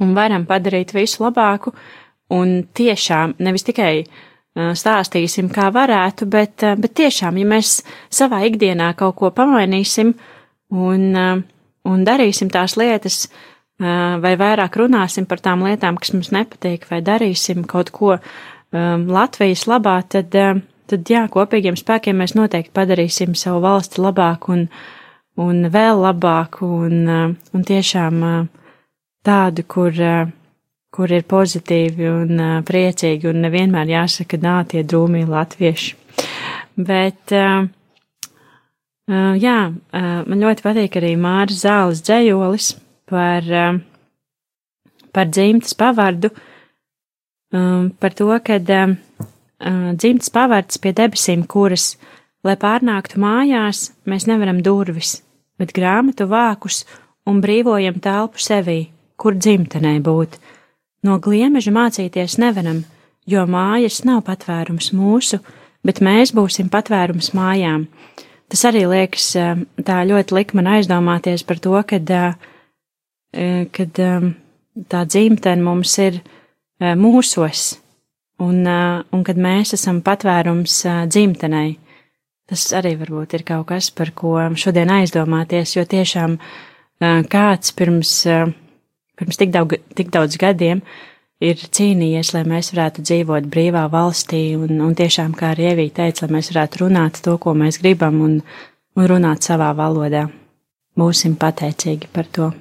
un 0.04 0.14
varam 0.18 0.48
padarīt 0.50 0.94
visu 0.96 1.24
labāku. 1.24 1.74
Un 2.34 2.64
tiešām 2.74 3.36
nevis 3.44 3.66
tikai 3.68 4.06
stāstīsim, 4.54 5.50
kā 5.54 5.70
varētu, 5.74 6.28
bet, 6.30 6.64
bet 6.78 6.94
tiešām, 6.98 7.38
ja 7.42 7.48
mēs 7.50 7.80
savā 8.14 8.44
ikdienā 8.48 8.92
kaut 8.98 9.18
ko 9.20 9.32
pamainīsim 9.34 10.14
un, 10.74 11.06
un 11.90 12.06
darīsim 12.06 12.52
tās 12.54 12.78
lietas, 12.78 13.26
vai 13.82 14.34
vairāk 14.40 14.78
runāsim 14.78 15.26
par 15.30 15.42
tām 15.42 15.66
lietām, 15.66 15.98
kas 15.98 16.14
mums 16.14 16.30
nepatīk, 16.34 16.86
vai 16.92 17.02
darīsim 17.06 17.66
kaut 17.70 17.90
ko 17.94 18.18
Latvijas 18.74 19.66
labā, 19.70 20.00
tad, 20.10 20.38
tad 20.90 21.10
jā, 21.10 21.24
kopīgiem 21.32 21.78
spēkiem 21.80 22.20
mēs 22.20 22.36
noteikti 22.38 22.74
padarīsim 22.76 23.36
savu 23.40 23.62
valsti 23.64 24.02
labāku 24.04 24.54
un, 24.56 24.64
un 25.42 25.68
vēl 25.74 26.02
labāku 26.04 26.70
un, 26.86 26.98
uh, 27.08 27.54
un 27.56 27.68
tiešām 27.68 28.24
uh, 28.28 28.40
tādu, 29.26 29.66
kur, 29.70 29.94
uh, 29.98 30.32
kur 30.94 31.14
ir 31.14 31.26
pozitīvi 31.30 32.10
un 32.12 32.44
priecīgi 32.68 33.30
un 33.32 33.42
nevienmēr 33.48 33.96
jāsaka, 33.96 34.38
nā, 34.42 34.60
tie 34.70 34.84
drūmī 34.86 35.24
latvieši. 35.26 35.96
Bet, 36.74 37.34
jā, 39.42 39.58
man 39.94 40.44
ļoti 40.46 40.66
patīk 40.66 40.98
arī 40.98 41.12
Māra 41.22 41.54
Zāles 41.54 42.02
dzējolis 42.06 42.70
par, 43.10 43.50
par 45.14 45.30
dzimtas 45.30 45.74
pavardu, 45.78 46.30
par 48.02 48.18
to, 48.18 48.30
kad 48.46 48.70
dzimts 49.62 50.32
pavārds 50.34 50.80
pie 50.82 50.94
debesīm, 50.96 51.46
kuras, 51.48 51.98
lai 52.44 52.56
pārnāktu 52.60 53.20
mājās, 53.24 53.92
mēs 54.10 54.28
nevaram 54.28 54.62
durvis, 54.64 55.22
bet 55.60 55.74
grāmatu 55.76 56.28
vākus 56.28 56.84
un 57.30 57.40
brīvojam 57.44 58.02
telpu 58.04 58.42
sevī, 58.44 58.80
kur 59.16 59.38
dzimtenē 59.38 60.00
būt. 60.04 60.40
No 61.04 61.20
gliemeža 61.24 61.72
mācīties 61.76 62.38
nevaram, 62.40 62.84
jo 63.28 63.44
mājas 63.48 64.02
nav 64.08 64.24
patvērums 64.28 64.92
mūsu, 64.96 65.40
bet 65.84 66.02
mēs 66.04 66.34
būsim 66.36 66.70
patvērums 66.72 67.34
mājām. 67.36 67.88
Tas 68.52 68.66
arī 68.70 68.84
liekas 68.88 69.32
tā 69.84 70.02
ļoti 70.08 70.36
lik 70.36 70.54
man 70.58 70.70
aizdomāties 70.76 71.44
par 71.48 71.60
to, 71.64 71.76
kad, 71.88 72.12
kad 73.74 74.02
tā 74.94 75.06
dzimtene 75.08 75.64
mums 75.64 75.96
ir 76.04 76.20
mūsos, 76.80 77.78
un, 78.44 78.68
un 78.68 79.24
kad 79.26 79.40
mēs 79.40 79.74
esam 79.78 80.02
patvērums 80.06 80.82
dzimtenei. 81.10 81.78
Tas 82.50 82.68
arī 82.76 82.98
varbūt 83.00 83.38
ir 83.38 83.46
kaut 83.48 83.70
kas, 83.72 83.88
par 83.96 84.12
ko 84.16 84.36
šodien 84.60 84.92
aizdomāties, 84.92 85.78
jo 85.78 85.86
tiešām 85.88 86.36
kāds 87.32 87.74
pirms, 87.78 88.12
pirms 89.20 89.40
tik, 89.40 89.54
daudz, 89.56 89.80
tik 89.96 90.12
daudz 90.14 90.38
gadiem 90.42 90.84
ir 91.44 91.60
cīnījies, 91.60 92.34
lai 92.36 92.44
mēs 92.48 92.72
varētu 92.74 93.04
dzīvot 93.04 93.48
brīvā 93.52 93.88
valstī, 93.92 94.44
un, 94.60 94.80
un 94.84 94.94
tiešām, 94.96 95.34
kā 95.40 95.54
arī 95.54 95.72
Ievī 95.72 95.88
teica, 95.96 96.26
lai 96.26 96.38
mēs 96.38 96.52
varētu 96.54 96.86
runāt 96.86 97.20
to, 97.24 97.38
ko 97.42 97.56
mēs 97.58 97.82
gribam, 97.84 98.22
un, 98.24 98.38
un 98.96 99.10
runāt 99.10 99.48
savā 99.48 99.72
valodā. 99.78 100.28
Būsim 101.00 101.36
pateicīgi 101.42 102.12
par 102.14 102.30
to 102.30 102.52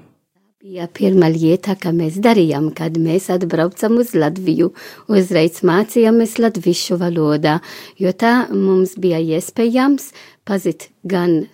bija 0.62 0.84
pirmā 0.94 1.26
lieta, 1.26 1.74
ko 1.74 1.90
mēs 1.90 2.20
darījām, 2.22 2.68
kad 2.78 2.94
mēs 2.94 3.24
atbraucam 3.34 3.96
uz 3.98 4.12
Latviju. 4.14 4.68
Uzreiz 5.10 5.56
mācījāmies 5.66 6.36
latviešu 6.38 7.00
valodā, 7.00 7.56
jo 7.98 8.12
tā 8.14 8.44
mums 8.54 8.92
bija 9.02 9.18
iespējams 9.18 10.12
pazīt 10.46 10.86
gan 11.02 11.48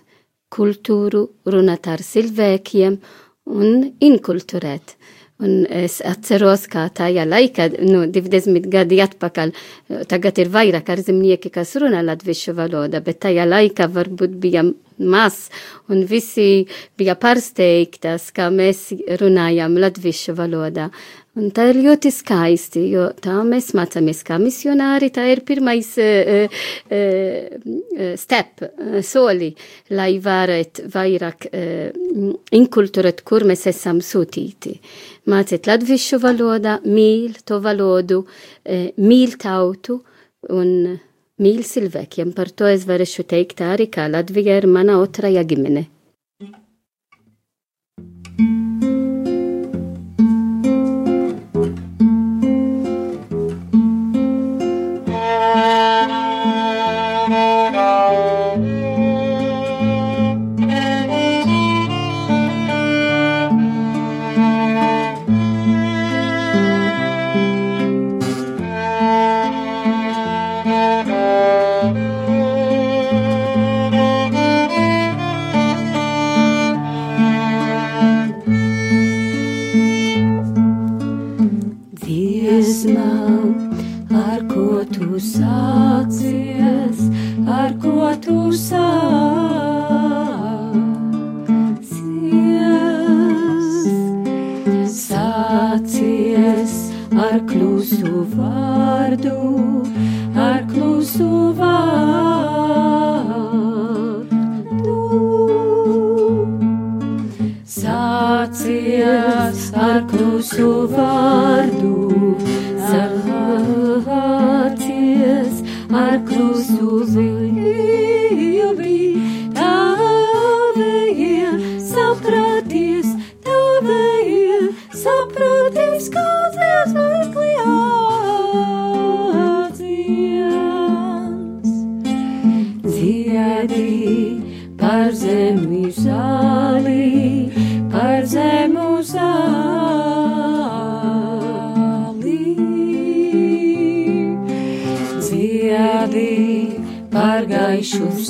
kultūru, 0.53 1.23
runāt 1.49 1.89
ar 1.89 2.03
cilvēkiem 2.05 2.99
un 3.49 3.87
inkulturēt. 3.97 4.93
Un 5.41 5.65
es 5.73 6.03
atceros, 6.05 6.67
kā 6.69 6.85
tajā 6.93 7.25
laikā, 7.25 7.71
nu, 7.81 8.03
20 8.13 8.69
gadi 8.69 9.01
atpakaļ, 9.01 9.55
tagad 10.11 10.43
ir 10.43 10.53
vairāk 10.53 10.93
ārzemnieki, 10.93 11.49
kas 11.57 11.73
runā 11.81 12.05
latviešu 12.05 12.53
valodā, 12.61 13.01
bet 13.01 13.23
tajā 13.25 13.49
laikā 13.49 13.89
varbūt 13.89 14.37
bija 14.45 14.67
maz, 14.99 15.47
un 15.89 16.03
visi 16.09 16.65
bija 16.99 17.15
pārsteigtas, 17.19 18.29
kā 18.35 18.49
mēs 18.53 18.89
runājam 19.21 19.77
latviešu 19.79 20.35
valodā. 20.37 20.89
Un 21.39 21.51
tā 21.55 21.69
ir 21.71 21.77
ļoti 21.85 22.09
skaisti, 22.11 22.81
jo 22.91 23.05
tā 23.21 23.37
mēs 23.47 23.69
mācāmies 23.77 24.23
kā 24.27 24.39
misionāri, 24.41 25.11
tā 25.13 25.27
ir 25.29 25.43
pirmais 25.47 25.91
uh, 26.01 26.49
uh, 26.89 28.15
step, 28.19 28.65
uh, 28.65 28.97
soli, 29.05 29.51
lai 29.95 30.09
varētu 30.23 30.89
vairāk 30.91 31.47
uh, 31.47 32.31
inkulturēt, 32.59 33.23
kur 33.23 33.45
mēs 33.47 33.67
esam 33.71 34.01
sūtīti. 34.03 34.73
Mācīt 35.29 35.69
latviešu 35.69 36.19
valodā, 36.25 36.79
mīl 36.89 37.37
to 37.45 37.61
valodu, 37.63 38.23
uh, 38.25 38.89
mīl 38.97 39.37
tautu 39.39 40.01
un 40.49 40.97
mīl 41.39 41.63
cilvēkiem. 41.63 42.33
Par 42.37 42.51
to 42.51 42.67
es 42.69 42.85
varēšu 42.89 43.25
teikt 43.33 43.63
arī, 43.65 43.87
kā 43.91 44.09
Latvija 44.11 44.59
ir 44.61 44.67
mana 44.67 44.99
otrajā 45.03 45.45
ģimene. 45.47 45.87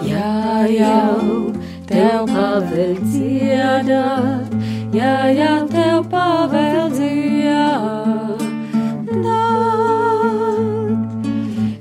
Jā, 0.04 0.68
jau 0.68 1.54
tev 1.88 2.28
pavēl 2.28 3.00
dziedāt, 3.08 4.52
jā, 4.92 5.16
jā, 5.32 5.54
tev 5.72 6.04
pavēl 6.12 6.92
dziedāt. 6.92 8.44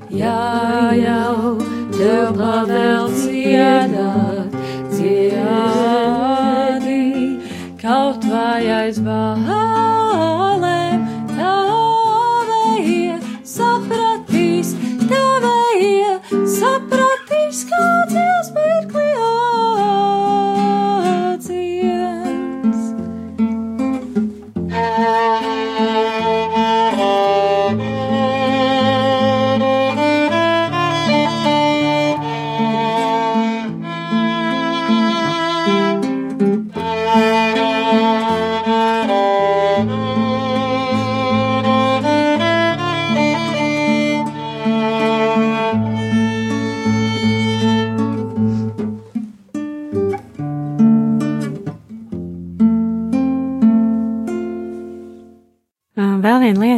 Jā, 0.09 0.39
jau 0.95 1.57
tev 1.99 2.31
pavēl 2.39 3.11
dziedāt, 3.11 4.28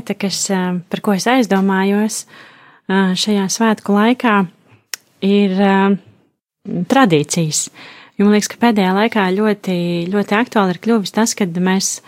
lieta, 0.01 0.17
kas, 0.17 0.47
par 0.89 1.01
ko 1.05 1.13
es 1.13 1.27
aizdomājos 1.29 2.25
šajā 2.89 3.45
svētku 3.53 3.93
laikā, 3.93 4.41
ir 5.21 5.53
tradīcijas. 6.65 7.69
Jo 8.17 8.25
man 8.25 8.35
liekas, 8.35 8.49
ka 8.51 8.59
pēdējā 8.61 8.91
laikā 8.97 9.29
ļoti, 9.37 9.77
ļoti 10.11 10.37
aktuāli 10.37 10.75
ir 10.75 10.81
kļuvis 10.81 11.13
tas, 11.15 11.33
kad 11.37 11.55
mēs 11.61 12.01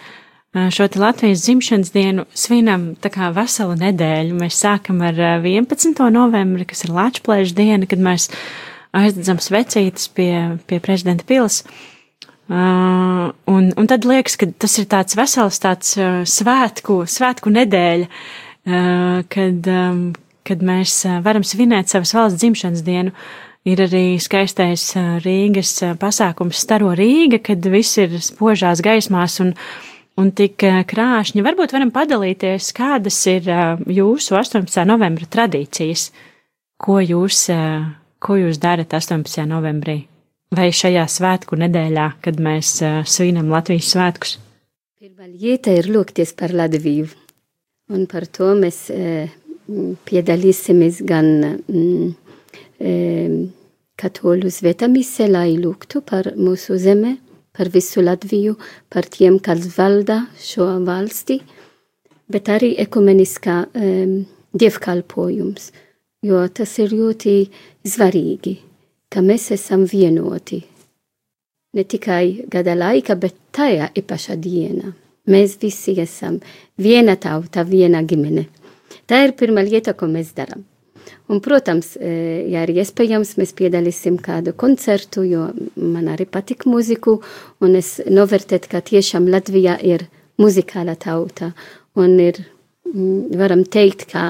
šo 0.53 0.87
Latvijas 1.01 1.45
dzimšanas 1.45 1.93
dienu 1.93 2.25
svinam 2.37 2.91
tā 3.01 3.09
kā 3.13 3.31
veselu 3.33 3.77
nedēļu. 3.79 4.35
Mēs 4.37 4.59
sākam 4.61 5.01
ar 5.01 5.17
uh, 5.17 5.47
11. 5.49 5.97
novembri, 6.13 6.67
kas 6.69 6.85
ir 6.85 6.93
Lačplēža 6.93 7.57
diena, 7.57 7.89
kad 7.89 8.01
mēs 8.01 8.27
aizdedzam 8.93 9.41
svecītes 9.41 10.11
pie, 10.13 10.59
pie 10.69 10.77
prezidenta 10.83 11.25
pils. 11.25 11.63
Uh, 12.49 13.31
un, 13.47 13.69
un 13.79 13.87
tad 13.87 14.03
liekas, 14.03 14.35
ka 14.35 14.49
tas 14.59 14.73
ir 14.81 14.89
tāds 14.91 15.15
vesels 15.15 15.61
tāds 15.63 15.93
uh, 15.95 16.25
svētku, 16.27 17.05
svētku 17.07 17.53
nedēļa, 17.55 18.09
uh, 18.09 19.21
kad, 19.31 19.69
um, 19.71 20.01
kad 20.43 20.65
mēs 20.65 20.97
uh, 21.07 21.21
varam 21.23 21.45
svinēt 21.47 21.93
savas 21.93 22.11
valsts 22.11 22.41
dzimšanas 22.43 22.83
dienu. 22.83 23.15
Ir 23.63 23.79
arī 23.85 24.19
skaistais 24.19 24.89
uh, 24.99 25.23
Rīgas 25.23 25.71
uh, 25.87 25.95
pasākums 25.95 26.59
Staro 26.59 26.91
Rīga, 26.99 27.39
kad 27.39 27.63
viss 27.71 27.95
ir 28.03 28.19
spožās 28.19 28.83
gaismās 28.83 29.39
un, 29.39 29.55
un 30.19 30.35
tik 30.35 30.67
krāšņi. 30.91 31.47
Varbūt 31.47 31.71
varam 31.79 31.95
padalīties, 31.95 32.73
kādas 32.75 33.23
ir 33.31 33.47
jūsu 33.87 34.35
18. 34.35 34.83
novembra 34.91 35.31
tradīcijas, 35.31 36.09
ko 36.75 36.99
jūs, 36.99 37.45
ko 38.19 38.43
jūs 38.43 38.59
darat 38.59 38.99
18. 38.99 39.47
novembrī 39.47 40.03
vai 40.55 40.69
šajā 40.73 41.03
svētku 41.09 41.57
nedēļā, 41.59 42.07
kad 42.23 42.39
mēs 42.41 42.77
svinam 43.09 43.51
Latvijas 43.53 43.91
svētkus. 43.93 44.37
Pirmā 45.01 45.27
lieta 45.27 45.73
ir 45.75 45.89
lūgties 45.91 46.33
par 46.37 46.53
Latviju. 46.55 47.09
Un 47.93 48.05
par 48.09 48.25
to 48.31 48.53
mēs 48.57 48.85
piedalīsimies 50.07 51.01
gan 51.07 51.29
mm, 51.67 52.13
katoļu 53.99 54.51
svētamisē, 54.53 55.27
lai 55.31 55.53
lūgtu 55.59 56.01
par 56.07 56.31
mūsu 56.39 56.77
zeme, 56.81 57.17
par 57.53 57.69
visu 57.73 58.03
Latviju, 58.03 58.57
par 58.89 59.07
tiem, 59.11 59.39
kas 59.43 59.67
valda 59.77 60.23
šo 60.41 60.69
valsti, 60.87 61.39
bet 62.31 62.49
arī 62.49 62.73
ekumeniskā 62.81 63.57
dievkalpojums, 64.53 65.71
jo 66.23 66.43
tas 66.55 66.77
ir 66.81 66.95
ļoti 66.95 67.39
svarīgi 67.87 68.72
ka 69.13 69.21
mēs 69.21 69.51
esam 69.53 69.85
vienoti. 69.89 70.63
Ne 71.73 71.85
tikai 71.89 72.45
gada 72.49 72.75
laika, 72.77 73.15
bet 73.17 73.37
tajā 73.53 73.91
īpašā 73.97 74.37
dienā. 74.41 74.93
Mēs 75.29 75.55
visi 75.61 75.95
esam 76.01 76.39
viena 76.77 77.15
tauta, 77.15 77.63
viena 77.63 78.01
ģimene. 78.03 78.45
Tā 79.07 79.23
ir 79.25 79.33
pirmā 79.39 79.63
lieta, 79.65 79.93
ko 79.97 80.09
mēs 80.11 80.33
darām. 80.37 80.65
Un, 81.31 81.39
protams, 81.43 81.93
ja 81.97 82.63
ir 82.65 82.73
iespējams, 82.75 83.35
mēs 83.39 83.53
piedalīsim 83.57 84.17
kādu 84.23 84.53
koncertu, 84.59 85.23
jo 85.23 85.47
man 85.79 86.09
arī 86.11 86.27
patīk 86.29 86.65
mūziku, 86.69 87.17
un 87.63 87.77
es 87.79 87.95
novērtēju, 88.11 88.69
ka 88.71 88.83
tiešām 88.83 89.29
Latvija 89.31 89.77
ir 89.79 90.05
muzikāla 90.41 90.97
tauta, 90.99 91.53
un 91.95 92.17
ir, 92.19 92.41
varam 93.39 93.63
teikt, 93.63 94.05
ka 94.11 94.25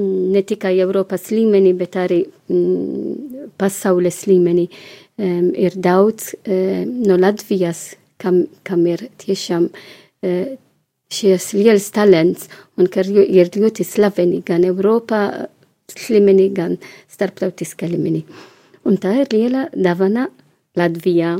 ne 0.00 0.42
tikai 0.42 0.74
Eiropas 0.80 1.28
līmenī, 1.30 1.74
bet 1.78 2.00
arī 2.00 2.24
mm, 2.24 3.33
pasaules 3.60 4.24
līmenī 4.30 4.68
um, 4.70 5.50
ir 5.54 5.76
daudz 5.76 6.34
um, 6.44 6.94
no 7.06 7.18
Latvijas, 7.20 7.94
kam, 8.18 8.44
kam 8.66 8.86
ir 8.90 9.06
tiešām 9.22 9.70
uh, 9.70 10.54
šis 11.14 11.52
liels 11.54 11.90
talants 11.94 12.48
un 12.78 12.88
ka 12.90 13.04
ir 13.04 13.52
ļoti 13.54 13.86
slaveni 13.86 14.42
gan 14.46 14.64
Eiropā 14.66 15.24
līmenī, 16.10 16.48
gan 16.54 16.78
starptautiskā 17.12 17.88
līmenī. 17.90 18.24
Un 18.84 18.98
tā 19.00 19.14
ir 19.22 19.30
liela 19.32 19.68
dāvana 19.72 20.28
Latvijā. 20.76 21.36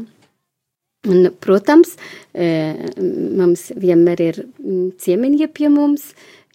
Un, 1.04 1.26
protams, 1.36 1.98
mums 2.32 3.66
vienmēr 3.76 4.22
ir 4.24 4.38
ciemiņi 5.04 5.48
pie 5.52 5.68
mums, 5.68 6.06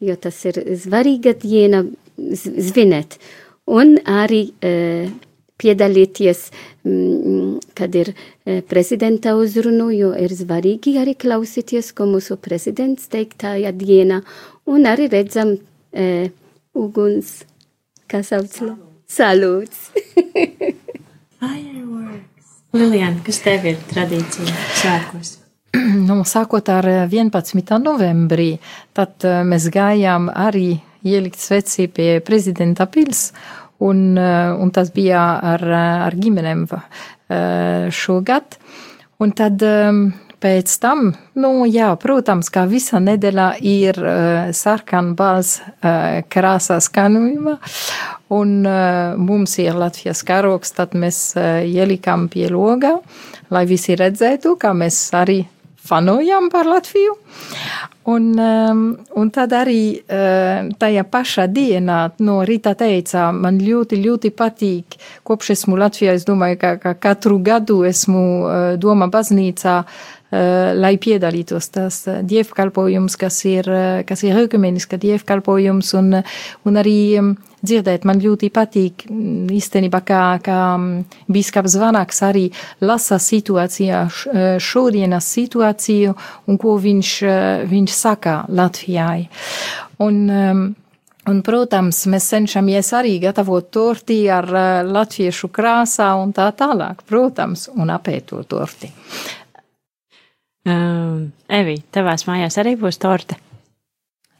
jo 0.01 0.15
tas 0.17 0.39
ir 0.49 0.57
svarīga 0.79 1.35
diena 1.37 1.83
zvinēt. 2.17 3.19
Un 3.69 3.99
arī 4.09 4.47
piedalīties, 5.59 6.45
kad 7.77 7.95
ir 7.99 8.13
prezidenta 8.71 9.35
uzrunu, 9.37 9.89
jo 9.93 10.13
ir 10.17 10.33
svarīgi 10.35 10.95
arī 11.01 11.15
klausīties, 11.19 11.91
ko 11.97 12.07
mūsu 12.09 12.39
prezidents 12.41 13.11
teiktāja 13.11 13.73
diena, 13.75 14.21
un 14.69 14.87
arī 14.89 15.09
redzam 15.11 15.57
e, 15.91 16.29
uguns, 16.77 17.41
kā 18.09 18.23
sauc, 18.25 18.55
salūts. 19.09 19.89
Lilijana, 22.73 23.17
kas 23.25 23.39
tev 23.41 23.63
ir 23.65 23.77
tradīcija 23.89 24.57
svētkos? 24.81 25.35
Nu, 26.09 26.23
sākot 26.25 26.69
ar 26.73 26.85
11. 27.05 27.61
novembrī, 27.81 28.55
tad 28.97 29.21
mēs 29.45 29.67
gājām 29.73 30.29
arī 30.33 30.79
ielikt 31.05 31.39
sveci 31.41 31.87
pie 31.93 32.19
prezidenta 32.25 32.87
pils, 32.89 33.29
un, 33.79 34.17
un 34.19 34.71
tas 34.75 34.91
bija 34.95 35.23
ar, 35.55 35.65
ar 36.07 36.17
ģimenēm 36.17 36.65
šogad. 37.93 38.57
Un 39.19 39.33
tad 39.35 39.63
pēc 40.39 40.73
tam, 40.79 41.09
nu 41.35 41.51
jā, 41.67 41.89
protams, 41.99 42.47
kā 42.53 42.63
visa 42.71 43.01
nedēļa 43.03 43.47
ir 43.67 43.99
sarkanbalts 44.55 45.57
krāsā 46.31 46.79
skanojuma, 46.83 47.57
un 48.31 48.55
mums 49.19 49.57
ir 49.59 49.75
Latvijas 49.75 50.23
karoks, 50.23 50.71
tad 50.79 50.95
mēs 50.95 51.33
ielikām 51.67 52.29
pie 52.31 52.47
loga, 52.53 52.95
lai 53.51 53.65
visi 53.69 53.99
redzētu, 53.99 54.55
kā 54.61 54.71
mēs 54.77 55.01
arī 55.19 55.41
fanojam 55.89 56.49
par 56.53 56.69
Latviju. 56.69 57.15
Un, 58.09 58.31
um, 58.39 58.83
un 59.21 59.29
tad 59.29 59.53
arī 59.53 59.81
uh, 59.99 60.69
tajā 60.81 61.03
pašā 61.13 61.45
dienā 61.51 61.97
no 62.25 62.39
rīta 62.47 62.73
teica, 62.77 63.27
man 63.35 63.59
ļoti, 63.61 63.99
ļoti 64.01 64.31
patīk, 64.33 64.97
kopš 65.27 65.53
esmu 65.53 65.77
Latvijā, 65.77 66.15
es 66.17 66.25
domāju, 66.25 66.57
ka, 66.61 66.71
ka 66.81 66.95
katru 66.97 67.37
gadu 67.43 67.83
esmu 67.85 68.23
uh, 68.23 68.55
Doma 68.81 69.11
baznīcā, 69.13 69.75
uh, 69.83 70.18
lai 70.29 70.93
piedalītos 71.01 71.71
tas 71.73 72.03
dievkalpojums, 72.05 73.15
kas 73.17 73.37
ir, 73.49 73.69
kas 74.05 74.23
ir 74.27 74.37
ekumeniska 74.43 74.99
dievkalpojums 75.01 75.93
un, 75.97 76.19
un 76.69 76.81
arī 76.81 76.99
um, 77.17 77.31
dzirdēt. 77.65 78.05
Man 78.07 78.21
ļoti 78.23 78.49
patīk 78.53 79.07
mm, 79.09 79.47
īstenībā, 79.57 80.01
kā, 80.07 80.23
kā 80.43 80.59
mm, 80.75 81.23
bīskaps 81.31 81.75
Zvanaks 81.75 82.21
arī 82.27 82.47
lasa 82.85 83.19
situācijā, 83.21 84.03
šodienas 84.63 85.31
situāciju 85.37 86.13
un 86.47 86.61
ko 86.61 86.77
viņš, 86.81 87.15
viņš 87.71 87.95
saka 87.95 88.43
Latvijai. 88.49 89.25
Un, 90.03 90.75
Un, 91.29 91.43
protams, 91.45 91.97
mēs 92.09 92.25
cenšamies 92.31 92.87
arī 92.97 93.17
gatavot 93.21 93.67
torti 93.69 94.23
ar 94.33 94.47
latviešu 94.87 95.51
krāsā 95.53 96.07
un 96.17 96.31
tā 96.33 96.47
tālāk, 96.57 97.03
protams, 97.05 97.67
un 97.75 97.91
apēt 97.93 98.31
to 98.31 98.39
torti. 98.49 98.89
Um, 100.69 101.29
Evi, 101.49 101.79
tavās 101.93 102.27
mājās 102.29 102.59
arī 102.61 102.75
būs 102.79 103.01
torte? 103.01 103.39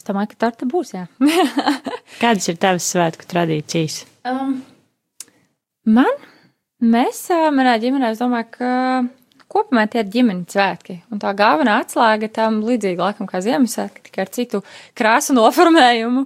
domāju, 0.09 0.33
ka 0.33 0.45
torta 0.45 0.67
būs, 0.69 0.95
jā. 0.95 1.05
Kādas 2.23 2.49
ir 2.51 2.59
tavas 2.61 2.87
svētku 2.89 3.27
tradīcijas? 3.29 4.01
Um, 4.27 4.59
man, 5.89 6.27
mēs, 6.81 7.25
manā 7.55 7.77
ģimenē, 7.81 8.13
es 8.13 8.21
domāju, 8.21 8.49
ka 8.57 8.71
kopumā 9.49 9.85
tie 9.89 10.03
ir 10.03 10.13
ģimenes 10.13 10.53
svētki. 10.53 10.99
Un 11.13 11.21
tā 11.21 11.33
galvenā 11.37 11.79
atslēga 11.83 12.29
tam 12.33 12.61
līdzīgi 12.65 13.01
laikam 13.01 13.29
kā 13.29 13.41
Ziemassvētki, 13.45 14.05
tikai 14.09 14.25
ar 14.25 14.33
citu 14.35 14.63
krāsu 14.97 15.35
noformējumu. 15.37 16.25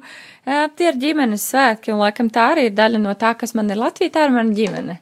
Tie 0.78 0.90
ir 0.90 1.00
ģimenes 1.00 1.46
svētki, 1.54 1.94
un 1.96 2.04
laikam 2.04 2.32
tā 2.34 2.50
arī 2.54 2.68
ir 2.68 2.76
daļa 2.76 3.00
no 3.04 3.16
tā, 3.20 3.32
kas 3.40 3.56
man 3.56 3.72
ir 3.72 3.80
Latvija, 3.80 4.18
tā 4.18 4.28
ir 4.28 4.36
mana 4.36 4.56
ģimene. 4.58 4.98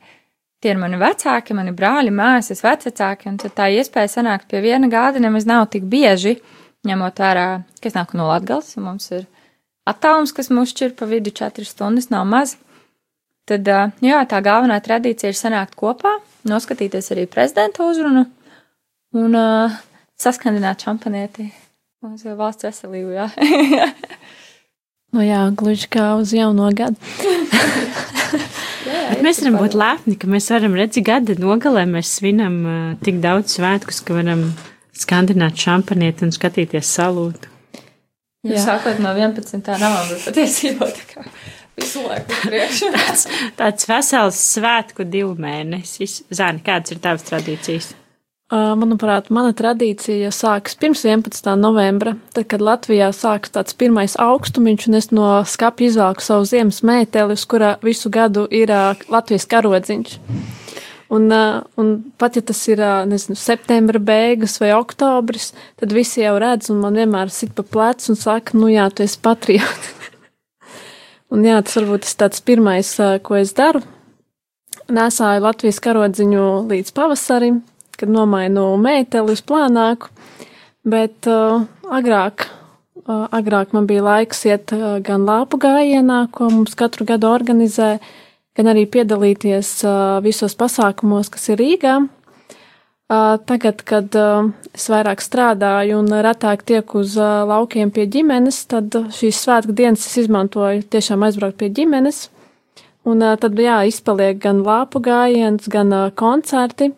Tie 0.62 0.70
ir 0.70 0.78
mani 0.78 1.00
vecāki, 1.02 1.56
mani 1.58 1.72
brāļi, 1.74 2.12
māsas, 2.14 2.62
vecāki, 2.62 3.32
un 3.32 3.40
tā 3.42 3.70
iespēja 3.74 4.12
sanākt 4.20 4.46
pie 4.52 4.60
viena 4.62 4.86
gāda 4.92 5.22
nemaz 5.22 5.48
nav 5.50 5.66
tik 5.74 5.88
bieži. 5.90 6.36
Ņemot 6.86 7.22
vērā, 7.22 7.46
ka 7.82 7.90
es 7.90 7.98
nāku 7.98 8.18
no 8.18 8.28
Latgales, 8.30 8.70
un 8.78 8.86
mums 8.86 9.10
ir 9.14 9.26
attālums, 9.90 10.34
kas 10.38 10.52
mūs 10.54 10.74
šķir 10.74 10.94
pa 10.98 11.08
vidu 11.10 11.34
četras 11.34 11.74
stundas, 11.74 12.12
nav 12.14 12.28
maz. 12.30 12.56
Tad, 13.50 13.66
jā, 14.06 14.22
tā 14.30 14.42
galvenā 14.46 14.78
tradīcija 14.86 15.34
ir 15.34 15.38
sanākt 15.38 15.74
kopā, 15.78 16.14
noskatīties 16.46 17.10
arī 17.14 17.26
prezidenta 17.30 17.86
uzrunu 17.86 18.28
un 19.18 19.38
uh, 19.38 19.82
saskandināt 20.22 20.86
šampanieti 20.86 21.50
uz 22.06 22.26
valsts 22.38 22.70
veselību, 22.70 23.18
jā. 23.18 23.28
nu 25.18 25.26
jā, 25.26 25.44
gluži 25.58 25.90
kā 25.90 26.12
uz 26.22 26.38
jauno 26.38 26.70
gadu. 26.78 27.02
Bet 29.12 29.24
mēs 29.26 29.42
varam 29.44 29.58
būt 29.60 29.76
lepni, 29.76 30.18
ka 30.20 30.30
mēs 30.32 30.48
varam 30.54 30.76
redzēt, 30.80 31.04
gada 31.08 31.36
nogalē 31.40 31.84
mēs 31.90 32.16
svinam 32.20 32.60
uh, 32.64 32.84
tik 33.04 33.20
daudz 33.24 33.58
svētkus, 33.58 34.00
ka 34.08 34.16
varam 34.16 34.46
skandināt 34.96 35.60
šampanieti 35.60 36.28
un 36.28 36.32
skatīties 36.36 36.94
salūtu. 36.98 37.50
Jā, 38.48 38.56
Jā. 38.56 38.62
sākot 38.72 39.02
no 39.04 39.12
11. 39.14 39.60
novembra 39.60 40.18
patiesībā 40.24 40.88
tā 40.96 41.04
kā 41.12 41.26
visu 41.78 42.06
laiku 42.08 42.40
priekšā. 42.48 42.92
tāds, 42.96 43.28
tāds 43.60 43.90
vesels 43.90 44.40
svētku 44.56 45.06
divu 45.06 45.36
mēnesis. 45.42 46.24
Zani, 46.34 46.64
kādas 46.66 46.96
ir 46.96 47.04
tavas 47.04 47.28
tradīcijas? 47.28 47.92
Manuprāt, 48.52 49.30
mana 49.32 49.54
tradīcija 49.56 50.28
sākas 50.36 50.74
pirms 50.76 51.06
11. 51.08 51.46
novembra, 51.56 52.18
tad, 52.36 52.50
kad 52.52 52.60
Latvijā 52.60 53.08
sākas 53.16 53.54
tāds 53.56 53.78
pirmais 53.80 54.18
augstumiņš, 54.20 54.88
un 54.90 54.98
es 55.00 55.08
no 55.16 55.28
skapja 55.48 55.88
izvelku 55.88 56.26
savu 56.26 56.44
ziemas 56.50 56.82
mēteli, 56.84 57.38
uz 57.40 57.46
kurā 57.48 57.78
visu 57.80 58.12
gadu 58.12 58.44
ir 58.52 58.74
Latvijas 59.08 59.48
karodziņš. 59.48 60.18
Un, 61.16 61.32
un 61.80 61.94
pat 62.20 62.36
ja 62.36 62.44
tas 62.44 62.60
ir 62.68 62.84
nezinu, 63.08 63.40
septembra 63.40 64.04
beigas 64.04 64.58
vai 64.60 64.74
oktobris, 64.76 65.54
tad 65.80 65.96
visi 65.96 66.26
jau 66.26 66.36
redz, 66.44 66.68
un 66.76 66.84
man 66.84 67.00
vienmēr 67.00 67.32
sit 67.32 67.56
pa 67.56 67.64
plecu 67.64 68.12
un 68.12 68.20
saka, 68.20 68.60
nu 68.60 68.68
jā, 68.72 68.92
tu 68.92 69.08
esi 69.08 69.20
patriots. 69.24 69.96
un 71.32 71.48
jā, 71.48 71.56
tas 71.64 71.80
varbūt 71.80 72.04
tas 72.04 72.20
tāds 72.20 72.44
pirmais, 72.44 72.98
ko 73.24 73.40
es 73.40 73.56
daru. 73.56 73.84
Nesāju 74.92 75.48
Latvijas 75.48 75.80
karodziņu 75.84 76.48
līdz 76.68 76.96
pavasarim, 76.96 77.62
kad 78.02 78.12
nomainu 78.12 78.66
mēteli 78.82 79.38
uz 79.38 79.44
plānāku, 79.46 80.10
bet 80.84 81.30
uh, 81.30 81.62
agrāk, 81.94 82.50
uh, 83.06 83.30
agrāk 83.30 83.78
man 83.78 83.86
bija 83.88 84.04
laiks 84.10 84.44
iet 84.50 84.74
uh, 84.76 84.98
gan 85.06 85.24
lāpu 85.30 85.62
gājienā, 85.62 86.26
ko 86.34 86.50
mums 86.50 86.74
katru 86.76 87.06
gadu 87.08 87.30
organizē, 87.30 87.94
uh, 88.02 88.18
gan 88.58 88.72
arī 88.72 88.88
piedalīties 88.90 89.80
visos 90.26 90.58
pasākumos, 90.60 91.32
kas 91.32 91.52
ir 91.54 91.62
Rīgā. 91.62 92.00
Tagad, 93.48 93.82
kad 93.84 94.16
es 94.72 94.86
vairāk 94.88 95.20
strādāju 95.20 95.98
un 96.00 96.14
retāk 96.24 96.62
tieku 96.68 97.02
uz 97.02 97.18
laukiem 97.20 97.92
pie 97.92 98.06
ģimenes, 98.08 98.62
tad 98.72 98.96
šīs 99.18 99.42
svētku 99.44 99.76
dienas 99.76 100.06
es 100.08 100.22
izmantoju 100.24 100.86
tiešām 100.94 101.26
aizbraukt 101.28 101.60
pie 101.60 101.68
ģimenes. 101.76 102.30
Un 103.04 103.24
tad, 103.42 103.60
jā, 103.60 103.82
izpaliek 103.90 104.40
gan 104.40 104.62
lāpu 104.64 105.02
gājiens, 105.04 105.68
gan 105.74 105.92
koncerti. 106.16 106.94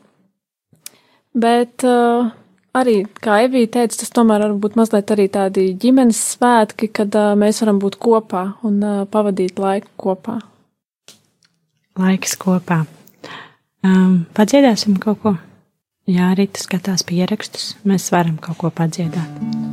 Bet 1.33 1.81
arī, 1.81 2.95
kā 3.25 3.39
Evija 3.47 3.71
teica, 3.79 3.97
tas 4.03 4.13
tomēr 4.13 4.45
var 4.45 4.55
būt 4.61 4.77
mazliet 4.77 5.13
arī 5.15 5.27
tādi 5.33 5.71
ģimenes 5.81 6.19
svētki, 6.35 6.91
kad 6.93 7.17
mēs 7.41 7.63
varam 7.63 7.81
būt 7.81 7.97
kopā 7.97 8.47
un 8.69 8.81
pavadīt 9.09 9.61
laiku 9.61 9.89
kopā 9.97 10.37
laiks 11.99 12.37
kopā. 12.39 12.83
Um, 13.83 14.23
padziedāsim 14.37 14.97
kaut 15.01 15.21
ko. 15.23 15.35
Jā, 16.09 16.31
arī 16.33 16.49
tas 16.51 16.67
skatās 16.67 17.05
pierakstus. 17.07 17.73
Mēs 17.87 18.09
varam 18.15 18.39
kaut 18.41 18.59
ko 18.63 18.73
padziedāt. 18.73 19.43
ražocāk, 19.43 19.72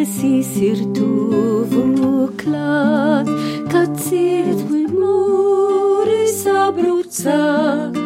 debesīs 0.00 0.54
ir 0.56 0.78
tuvu 0.96 2.30
klāt, 2.40 3.28
kad 3.68 3.98
cietvi 4.00 4.86
mūri 4.88 6.22
sabrucāk, 6.32 7.98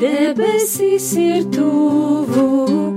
debesīs 0.00 1.10
ir 1.20 1.44
tuvu 1.52 2.46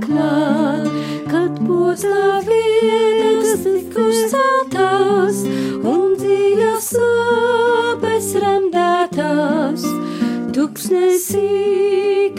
klāt, 0.05 0.87
kad 1.27 1.59
postā 1.67 2.39
vietas 2.47 3.67
tik 3.67 3.99
uzceltās 3.99 5.43
un 5.83 6.15
dziļas 6.15 6.89
sāpes 6.95 8.33
remdētās 8.45 9.87
tuksnesī, 10.55 11.47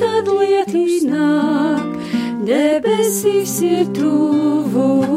kad 0.01 0.33
lietus 0.41 1.05
nāk, 1.05 2.01
debesīs 2.49 3.59
ir 3.61 3.91
tuvu 3.93 4.89
klāt, 4.89 5.12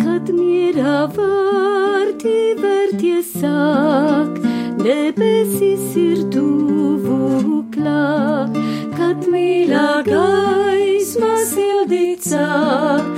kad 0.00 0.30
mierā 0.34 0.98
vārti 1.16 2.36
vērties 2.60 3.32
sāk, 3.40 4.38
debesīs 4.82 5.94
ir 6.00 6.24
tuvu 6.34 7.62
klāt, 7.74 8.56
kad 8.98 9.28
mīlā 9.32 9.88
gaisma 10.08 11.34
sildīt 11.50 12.28
sāk, 12.30 13.08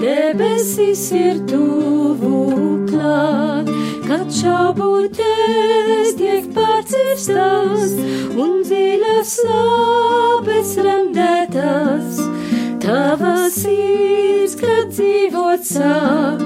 debesīs 0.00 1.06
ir 1.16 1.42
tuvu 1.50 2.42
klāt, 2.90 3.70
kad 4.06 4.26
šaubūties 4.40 6.14
tiek 6.20 6.46
pārcirstas 6.56 7.96
un 8.36 8.60
dziļas 8.66 9.32
sāpes 9.40 10.76
remdētas. 10.86 12.20
Tava 12.86 13.48
sirds, 13.50 14.45
kad 14.66 14.92
dzīvot 14.94 15.66
sāk, 15.68 16.44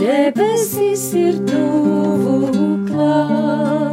debesis 0.00 1.08
ir 1.16 1.40
tuvu 1.48 2.70
klāt. 2.90 3.85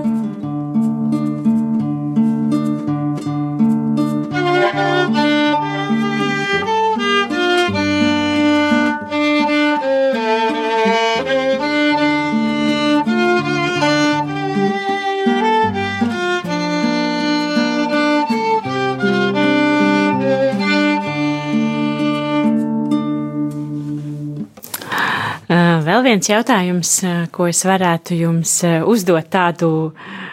Vēl 25.93 26.01
viens 26.08 26.25
jautājums, 26.25 26.91
ko 27.29 27.45
es 27.45 27.60
varētu 27.69 28.15
jums 28.17 28.51
uzdot 28.89 29.27
tādu, 29.29 29.67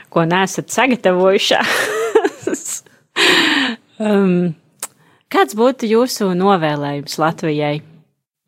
ko 0.09 0.23
nesat 0.25 0.71
sagatavojuši. 0.73 1.59
um, 4.07 4.31
kāds 5.29 5.59
būtu 5.59 5.91
jūsu 5.91 6.31
novēlējums 6.39 7.19
Latvijai? 7.21 7.83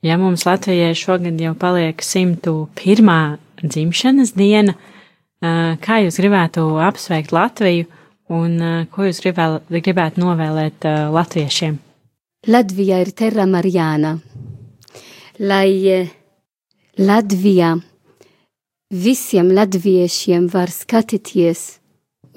Ja 0.08 0.16
mums 0.16 0.46
Latvijai 0.48 0.94
šogad 0.96 1.36
jau 1.44 1.52
paliek 1.52 2.00
101. 2.00 3.12
dzimšanas 3.60 4.32
diena, 4.32 4.72
kā 5.84 6.00
jūs 6.06 6.16
gribētu 6.22 6.64
apsveikt 6.80 7.36
Latviju 7.36 7.90
un 8.32 8.56
ko 8.88 9.10
jūs 9.10 9.20
gribēl, 9.26 9.58
gribētu 9.68 10.24
novēlēt 10.24 10.88
latviešiem? 11.12 11.76
Latvija 12.48 13.04
ir 13.04 13.12
terra 13.20 13.44
Marijāna. 13.44 14.16
Lai 15.44 15.68
Latvijā. 16.98 17.78
Visiem 18.92 19.48
latviešiem 19.56 20.50
var 20.52 20.68
skatīties 20.68 21.60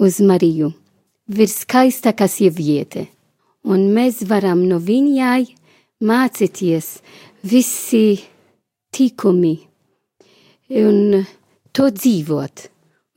uz 0.00 0.20
Mariju, 0.24 0.70
virs 1.28 1.58
skaistākā 1.66 2.24
sieviete, 2.24 3.02
un 3.68 3.90
mēs 3.92 4.22
varam 4.24 4.62
no 4.64 4.78
viņai 4.80 5.42
mācīties 6.00 6.88
visi 7.44 8.22
tikumi 8.96 9.58
un 10.80 11.26
to 11.76 11.90
dzīvot. 11.92 12.62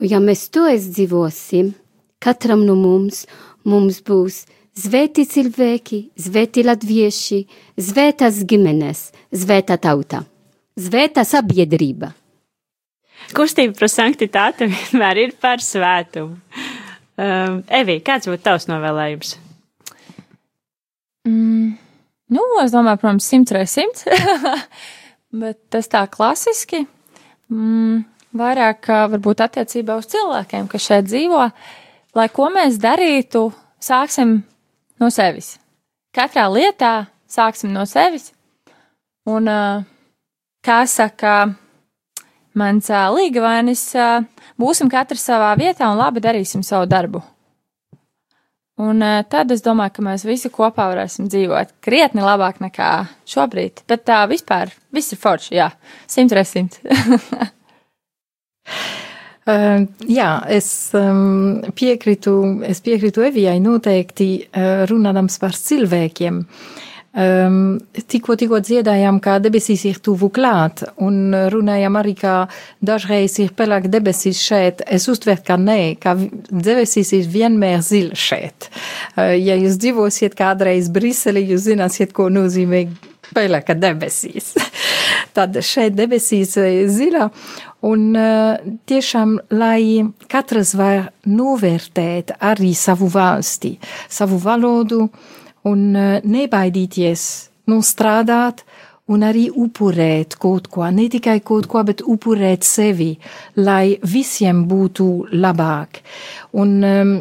Un 0.04 0.12
ja 0.12 0.20
mēs 0.20 0.50
to 0.52 0.66
izdzīvosim, 0.68 1.72
katram 2.20 2.66
no 2.68 2.76
mums, 2.76 3.24
mums 3.64 4.02
būs 4.04 4.42
svēti 4.76 5.24
cilvēki, 5.24 6.02
svēti 6.20 6.68
latvieši, 6.68 7.40
svētas 7.80 8.44
ģimenes, 8.44 9.14
svēta 9.32 9.80
tauta, 9.80 10.26
svēta 10.80 11.26
sabiedrība. 11.28 12.14
Kustība 13.36 13.76
par 13.78 13.92
sanktitāti 13.92 14.70
vienmēr 14.72 15.24
ir 15.26 15.36
par 15.42 15.62
svētumu. 15.62 16.40
Um, 17.20 17.60
Evī, 17.68 18.00
kāds 18.06 18.30
būtu 18.30 18.46
tavs 18.46 18.70
novēlējums? 18.70 19.36
Mm, 21.28 21.74
nu, 22.32 22.46
es 22.64 22.72
domāju, 22.74 23.02
protams, 23.02 23.28
simts 23.28 23.54
reiz 23.54 23.76
simts. 23.76 24.08
Bet 25.44 25.60
tas 25.74 25.92
tā 25.92 26.06
klasiski. 26.10 26.86
Mm, 27.52 28.06
vairāk 28.40 28.88
varbūt 29.12 29.44
attiecībā 29.46 30.00
uz 30.00 30.08
cilvēkiem, 30.10 30.70
kas 30.72 30.88
šeit 30.88 31.10
dzīvo, 31.10 31.50
lai 32.18 32.28
ko 32.34 32.50
mēs 32.54 32.80
darītu, 32.82 33.50
sāksim 33.84 34.40
no 35.02 35.12
sevis. 35.14 35.58
Katrā 36.16 36.48
lietā 36.50 36.94
sāksim 37.30 37.74
no 37.76 37.86
sevis. 37.90 38.32
Un, 39.30 39.46
kā 39.46 39.99
saka 40.90 41.34
mans 42.60 42.90
līgavainis, 43.16 43.84
būsim 44.60 44.90
katrs 44.92 45.26
savā 45.30 45.52
vietā 45.60 45.90
un 45.92 46.00
labi 46.00 46.24
darīsim 46.24 46.64
savu 46.66 46.90
darbu. 46.90 47.22
Un 48.80 49.04
tad 49.28 49.52
es 49.52 49.64
domāju, 49.64 49.98
ka 49.98 50.04
mēs 50.08 50.24
visi 50.24 50.52
kopā 50.54 50.86
varēsim 50.94 51.28
dzīvot 51.28 51.74
krietni 51.84 52.24
labāk 52.24 52.62
nekā 52.64 52.92
šobrīd. 53.28 53.84
Bet 53.92 54.06
tā 54.08 54.22
vispār 54.32 54.72
viss 54.96 55.12
ir 55.12 55.20
forši, 55.20 55.58
jā, 55.60 55.68
simt 56.08 56.36
reiz 56.36 56.54
simt. 56.56 56.80
Uh, 59.50 59.88
jā, 60.06 60.28
es 60.52 60.68
um, 60.98 61.62
piekrītu, 61.74 62.34
es 62.68 62.84
piekrītu 62.86 63.24
Evijai 63.26 63.56
noteikti 63.64 64.28
uh, 64.44 64.84
runādams 64.90 65.40
par 65.42 65.56
cilvēkiem. 65.58 66.44
Um, 67.10 67.80
tikko, 68.12 68.36
tikko 68.38 68.60
dziedājām, 68.62 69.18
kā 69.24 69.40
debesīs 69.42 69.82
ir 69.90 69.98
tuvu 70.06 70.30
klāt, 70.34 70.84
un 71.02 71.34
runājām 71.50 71.98
arī, 71.98 72.14
kā 72.20 72.34
dažreiz 72.86 73.40
ir 73.42 73.56
pelēk 73.58 73.88
debesīs 73.90 74.42
šeit. 74.46 74.84
Es 74.86 75.10
uztveru, 75.10 75.42
ka 75.48 75.58
nē, 75.58 75.80
ka 76.02 76.14
debesīs 76.20 77.14
ir 77.18 77.30
vienmēr 77.34 77.82
zila 77.86 78.18
šeit. 78.18 78.70
Uh, 79.16 79.34
ja 79.34 79.58
jūs 79.58 79.80
dzīvosiet 79.82 80.38
kādreiz 80.38 80.92
Briselī, 80.94 81.48
jūs 81.50 81.66
zināsiet, 81.72 82.14
ko 82.14 82.30
nozīmē 82.34 82.86
pelēka 83.34 83.74
debesīs. 83.78 84.54
Tad 85.36 85.58
šeit 85.66 85.98
debesīs 85.98 86.54
zila, 86.94 87.32
Un 87.80 88.12
tiešām, 88.92 89.38
lai 89.56 90.04
katrs 90.28 90.74
var 90.76 91.14
novērtēt 91.32 92.34
arī 92.44 92.74
savu 92.76 93.08
valsti, 93.14 93.78
savu 94.12 94.40
valodu 94.44 95.06
un 95.68 95.90
nebaidīties 96.24 97.26
nostrādāt 97.70 98.64
un 99.10 99.26
arī 99.26 99.48
upurēt 99.50 100.38
kaut 100.42 100.70
ko, 100.70 100.86
ne 100.94 101.08
tikai 101.10 101.40
kaut 101.42 101.68
ko, 101.70 101.82
bet 101.84 102.04
upurēt 102.06 102.64
sevi, 102.68 103.16
lai 103.58 103.98
visiem 104.06 104.64
būtu 104.70 105.10
labāk. 105.34 106.04
Un 106.62 106.78
um, 106.86 107.14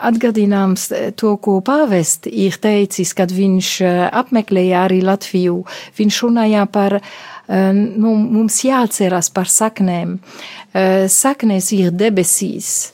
atgadināms 0.00 0.88
to, 1.18 1.34
ko 1.42 1.58
pāvest 1.64 2.28
ir 2.28 2.56
teicis, 2.60 3.12
kad 3.16 3.32
viņš 3.32 3.72
apmeklēja 4.22 4.86
arī 4.86 5.00
Latviju, 5.04 5.60
viņš 5.98 6.22
runāja 6.26 6.66
par 6.72 7.00
nu, 7.50 8.14
mums 8.14 8.60
jāatcerās 8.64 9.30
par 9.34 9.50
saknēm. 9.50 10.18
Saknēs 11.10 11.72
ir 11.76 11.90
debesīs. 11.90 12.90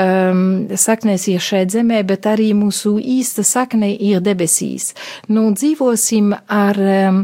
Um, 0.00 0.68
saknēs 0.80 1.26
ir 1.28 1.42
šeit 1.44 1.74
zemē, 1.74 1.98
bet 2.08 2.24
arī 2.30 2.52
mūsu 2.56 2.94
īsta 3.02 3.42
sakne 3.44 3.90
ir 3.92 4.22
debesīs. 4.24 4.94
Nu, 5.28 5.50
dzīvosim 5.52 6.30
ar, 6.46 6.78
um, 6.78 7.18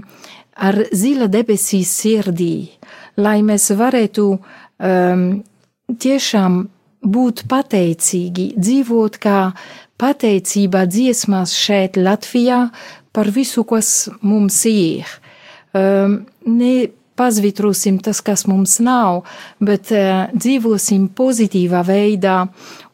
ar 0.52 0.80
zila 0.92 1.28
debesīs 1.32 1.94
sirdī, 2.02 2.66
lai 3.16 3.38
mēs 3.46 3.70
varētu 3.78 4.26
um, 4.34 5.24
tiešām 5.88 6.58
būt 7.06 7.46
pateicīgi, 7.48 8.50
dzīvot 8.58 9.16
kā 9.22 9.38
pateicībā 10.02 10.84
dziesmās 10.90 11.54
šeit 11.56 11.96
Latvijā 11.96 12.66
par 13.16 13.30
visu, 13.32 13.64
kas 13.64 14.10
mums 14.20 14.58
ir 14.68 15.08
um, 15.72 16.20
nepazvitrosim 17.16 17.98
tas, 17.98 18.20
kas 18.20 18.46
mums 18.46 18.78
nav, 18.78 19.24
bet 19.58 19.90
uh, 19.90 20.28
dzīvosim 20.36 21.08
pozitīvā 21.16 21.82
veidā 21.86 22.46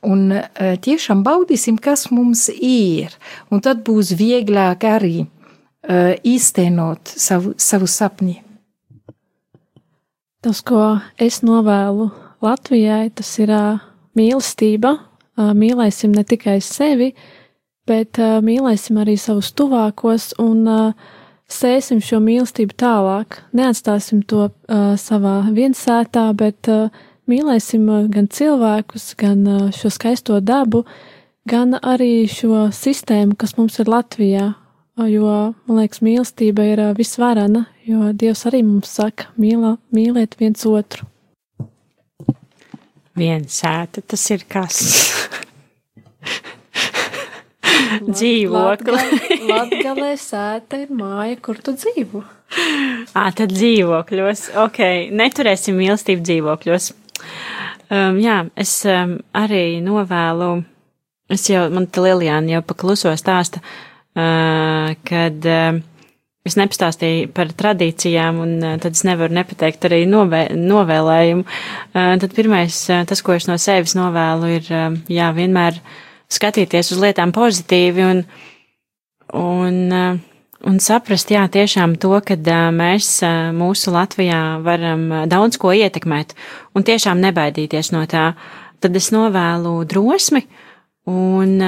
un 0.02 0.30
uh, 0.32 0.76
tiešām 0.80 1.24
baudīsim, 1.24 1.78
kas 1.78 2.10
mums 2.10 2.48
ir. 2.54 3.10
Un 3.50 3.60
tad 3.60 3.82
būs 3.82 4.14
vieglāk 4.14 4.84
arī 4.84 5.26
uh, 5.26 6.14
īstenot 6.22 7.08
savu, 7.16 7.54
savu 7.58 7.86
sapni. 7.86 8.42
Tas, 10.42 10.60
ko 10.62 10.98
es 11.18 11.42
novēlu 11.42 12.10
Latvijai, 12.42 13.10
tas 13.10 13.38
ir 13.38 13.50
uh, 13.50 13.80
mīlestība. 14.14 14.98
Uh, 15.32 15.50
mīlēsim 15.56 16.12
ne 16.14 16.22
tikai 16.22 16.60
sevi, 16.60 17.12
bet 17.86 18.18
uh, 18.20 18.38
mīlēsim 18.44 18.98
arī 19.02 19.16
savus 19.18 19.50
tuvākos 19.56 20.34
un 20.38 20.66
uh, 20.68 21.11
sēsim 21.52 22.00
šo 22.04 22.20
mīlestību 22.24 22.76
tālāk. 22.80 23.42
Neatstāsim 23.56 24.22
to 24.28 24.48
uh, 24.48 24.94
savā 25.00 25.36
viensētā, 25.54 26.26
bet 26.38 26.70
uh, 26.72 26.88
mīlēsim 27.30 27.86
gan 28.12 28.28
cilvēkus, 28.32 29.12
gan 29.20 29.44
uh, 29.46 29.68
šo 29.76 29.92
skaisto 29.92 30.40
dabu, 30.40 30.84
gan 31.48 31.76
arī 31.78 32.26
šo 32.30 32.68
sistēmu, 32.74 33.36
kas 33.38 33.56
mums 33.60 33.78
ir 33.82 33.92
Latvijā. 33.92 34.52
Jo, 35.08 35.54
man 35.66 35.78
liekas, 35.80 36.02
mīlestība 36.04 36.66
ir 36.68 36.82
visvarana, 36.98 37.64
jo 37.88 38.12
Dievs 38.12 38.44
arī 38.50 38.60
mums 38.66 38.92
saka, 38.92 39.30
mīlā, 39.40 39.78
mīliet 39.94 40.36
viens 40.40 40.66
otru. 40.68 41.08
Viens 43.16 43.60
sēta, 43.60 44.04
tas 44.04 44.30
ir 44.32 44.44
kas? 44.48 45.11
Dzīvokli. 48.08 49.46
Latgalē 49.50 50.14
sēta 50.28 50.82
ir 50.82 50.90
māja, 50.96 51.36
kur 51.42 51.60
tu 51.62 51.76
dzīvo. 51.76 52.22
Ā, 53.16 53.28
tad 53.36 53.52
dzīvokļos. 53.52 54.48
Ok, 54.64 54.80
neturēsim 55.14 55.78
mīlestību 55.78 56.24
dzīvokļos. 56.26 56.90
Um, 57.92 58.18
jā, 58.22 58.38
es 58.56 58.72
um, 58.88 59.18
arī 59.36 59.82
novēlu, 59.84 60.50
es 61.32 61.44
jau, 61.50 61.66
man 61.72 61.88
te 61.92 62.04
Lilijāna 62.04 62.56
jau 62.56 62.62
pakluso 62.64 63.12
stāsta, 63.20 63.60
uh, 63.60 64.92
kad 65.08 65.48
uh, 65.48 65.80
es 66.48 66.56
nepastāstīju 66.58 67.28
par 67.36 67.52
tradīcijām, 67.56 68.40
un 68.44 68.54
uh, 68.62 68.78
tad 68.82 68.96
es 68.96 69.04
nevaru 69.08 69.36
nepateikt 69.36 69.84
arī 69.90 70.02
novē, 70.08 70.46
novēlējumu. 70.56 71.44
Uh, 71.44 72.14
tad 72.22 72.32
pirmais, 72.36 72.80
uh, 72.88 73.04
tas, 73.08 73.20
ko 73.24 73.36
es 73.36 73.48
no 73.50 73.58
sevis 73.60 73.96
novēlu, 73.98 74.54
ir, 74.56 74.72
uh, 74.72 74.96
jā, 75.12 75.28
vienmēr 75.36 75.76
skatīties 76.32 76.94
uz 76.94 77.00
lietām 77.02 77.34
pozitīvi 77.36 78.06
un, 78.08 78.22
un 79.38 79.80
uh, 79.92 80.20
un 80.68 80.78
saprast, 80.82 81.30
jā, 81.32 81.42
tiešām 81.50 81.96
to, 82.00 82.12
ka 82.24 82.36
mēs 82.74 83.20
mūsu 83.56 83.94
Latvijā 83.94 84.60
varam 84.62 85.08
daudz 85.30 85.58
ko 85.60 85.72
ietekmēt 85.74 86.36
un 86.76 86.86
tiešām 86.86 87.22
nebaidīties 87.22 87.92
no 87.94 88.04
tā, 88.10 88.32
tad 88.82 88.96
es 88.96 89.10
novēlu 89.14 89.82
drosmi 89.88 90.44
un 91.10 91.58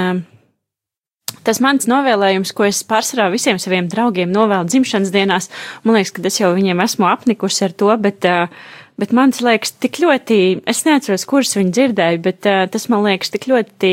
tas 1.45 1.61
mans 1.61 1.89
novēlējums, 1.91 2.55
ko 2.57 2.69
es 2.69 2.85
pārsvarā 2.87 3.29
visiem 3.33 3.59
saviem 3.61 3.91
draugiem 3.91 4.31
novēlu 4.33 4.71
dzimšanas 4.71 5.13
dienās, 5.15 5.51
man 5.85 5.99
liekas, 5.99 6.15
ka 6.15 6.25
es 6.31 6.41
jau 6.41 6.55
viņiem 6.55 6.81
esmu 6.87 7.09
apnikusi 7.11 7.67
ar 7.67 7.75
to, 7.75 7.91
bet, 8.01 8.25
bet 9.01 9.13
man 9.13 9.35
liekas 9.35 9.75
tik 9.83 10.01
ļoti, 10.05 10.39
es 10.71 10.85
neatceros, 10.87 11.27
kurus 11.29 11.59
viņi 11.59 11.75
dzirdēju, 11.75 12.23
bet 12.25 12.47
tas 12.47 12.89
man 12.93 13.05
liekas 13.09 13.35
tik 13.35 13.51
ļoti 13.51 13.93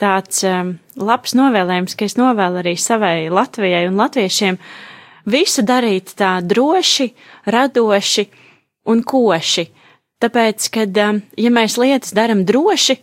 tāds 0.00 0.42
um, 0.46 0.74
labs 0.96 1.34
novēlējums, 1.36 1.96
ka 1.96 2.06
es 2.08 2.16
novēlu 2.18 2.60
arī 2.62 2.76
savai 2.80 3.28
Latvijai 3.32 3.86
un 3.88 3.98
latviešiem 4.00 4.58
visu 5.32 5.64
darīt 5.66 6.14
tā 6.18 6.36
droši, 6.44 7.10
radoši 7.50 8.26
un 8.92 9.02
koši. 9.02 9.66
Tāpēc, 10.22 10.68
kad, 10.72 11.02
um, 11.04 11.20
ja 11.36 11.52
mēs 11.52 11.76
lietas 11.80 12.14
daram 12.16 12.44
droši, 12.48 12.98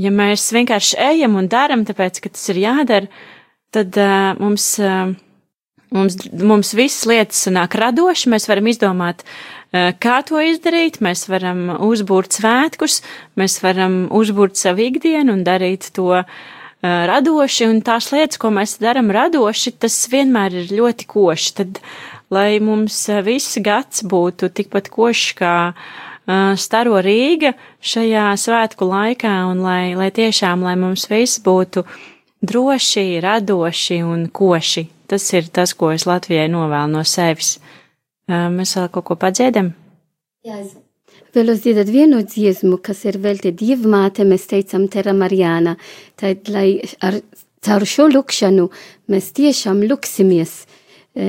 ja 0.00 0.10
mēs 0.14 0.48
vienkārši 0.54 0.98
ejam 1.10 1.36
un 1.38 1.50
daram, 1.50 1.84
tāpēc, 1.86 2.22
ka 2.22 2.32
tas 2.32 2.48
ir 2.52 2.62
jādara, 2.64 3.10
tad 3.74 3.94
uh, 4.00 4.32
mums, 4.40 4.72
uh, 4.82 5.12
mums, 5.94 6.18
mums 6.42 6.74
visas 6.74 7.06
lietas 7.10 7.46
sanāk 7.46 7.78
radoši, 7.78 8.32
mēs 8.34 8.48
varam 8.50 8.70
izdomāt 8.72 9.22
Eh, 9.22 9.59
kā 9.72 10.20
to 10.26 10.40
izdarīt? 10.42 10.98
Mēs 11.04 11.28
varam 11.30 11.68
uzbūrt 11.86 12.40
svētkus, 12.40 13.00
mēs 13.38 13.60
varam 13.62 14.08
uzbūrt 14.10 14.58
savu 14.58 14.88
ikdienu 14.88 15.36
un 15.36 15.44
darīt 15.46 15.92
to 15.94 16.08
uh, 16.18 16.24
radoši, 16.82 17.66
un 17.68 17.80
tās 17.84 18.10
lietas, 18.12 18.38
ko 18.40 18.50
mēs 18.54 18.78
darām 18.80 19.10
radoši, 19.12 19.76
tas 19.78 19.96
vienmēr 20.10 20.62
ir 20.62 20.72
ļoti 20.72 21.06
koši. 21.06 21.54
Tad, 21.60 21.80
lai 22.30 22.60
mums 22.60 23.08
eh, 23.08 23.22
viss 23.22 23.58
gads 23.60 24.04
būtu 24.06 24.50
tikpat 24.54 24.88
košs 24.92 25.34
kā 25.38 25.56
staro 26.60 27.00
Rīga 27.02 27.56
šajā 27.82 28.28
svētku 28.38 28.86
laikā, 28.86 29.32
un 29.50 29.64
lai, 29.64 29.96
lai 29.98 30.10
tiešām, 30.14 30.62
lai 30.62 30.76
mums 30.78 31.08
viss 31.10 31.40
būtu 31.42 31.82
droši, 32.46 33.18
radoši 33.24 34.02
un 34.06 34.28
koši. 34.30 34.86
Tas 35.10 35.26
ir 35.34 35.48
tas, 35.50 35.74
ko 35.74 35.90
es 35.90 36.06
Latvijai 36.06 36.46
novēlu 36.52 36.92
no 36.92 37.02
sevis. 37.02 37.56
Mēs 38.30 38.76
vēl 38.78 38.88
kaut 38.94 39.08
ko 39.10 39.16
padziedam? 39.18 39.72
Jā, 40.46 40.60
es 40.62 40.76
vēlos 41.34 41.62
dziedāt 41.64 41.90
vienu 41.90 42.22
dziesmu, 42.26 42.78
kas 42.82 43.04
ir 43.08 43.18
veltīta 43.22 43.56
Dievmāte, 43.58 44.26
mēs 44.26 44.48
teicam 44.50 44.86
Tera 44.90 45.14
Marijāna. 45.16 45.76
Tad, 46.18 46.48
lai 46.52 46.80
ar, 47.06 47.20
caur 47.64 47.86
šo 47.86 48.08
lukšanu 48.10 48.68
mēs 49.10 49.32
tiešām 49.36 49.82
luksimies 49.90 50.54
e, 51.14 51.26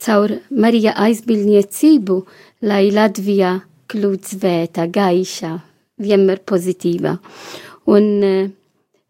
caur 0.00 0.36
Marija 0.50 0.94
aizbildniecību, 1.06 2.20
lai 2.66 2.86
Latvija 2.94 3.58
kļūt 3.90 4.32
svēta, 4.34 4.86
gaiša, 4.86 5.52
vienmēr 6.00 6.42
pozitīva. 6.46 7.16
Un 7.90 8.08
e, 8.24 8.34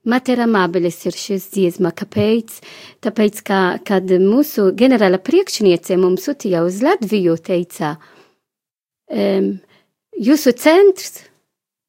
Matera 0.08 0.46
Mābeles 0.48 0.96
ir 1.04 1.16
šis 1.16 1.50
dziesma. 1.52 1.92
Kāpēc? 1.92 2.60
Tāpēc, 3.04 3.42
ka, 3.44 3.60
kad 3.84 4.08
mūsu 4.22 4.70
ģenerāla 4.76 5.20
priekšniece 5.20 5.98
mums 6.00 6.24
sūtīja 6.28 6.62
uz 6.64 6.80
Latviju, 6.84 7.36
teica, 7.44 7.96
um, 9.12 9.52
jūsu 10.16 10.54
centrs 10.56 11.20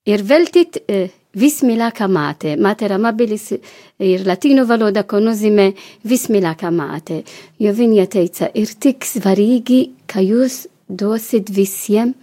ir 0.09 0.26
veltīt 0.28 0.82
uh, 0.82 1.07
vismīļākā 1.39 2.07
māte. 2.12 2.57
Matera 2.59 2.99
Mābeles 2.99 3.47
ir 3.55 4.28
latīnu 4.28 4.66
valoda, 4.68 5.05
ko 5.07 5.22
nozīmē 5.24 5.70
vismīļākā 6.07 6.72
māte. 6.76 7.22
Jo 7.64 7.72
viņa 7.78 8.07
teica, 8.12 8.51
ir 8.51 8.76
tik 8.76 9.07
svarīgi, 9.07 9.82
ka 10.12 10.24
jūs 10.26 10.66
dosit 10.88 11.51
visiem 11.55 12.14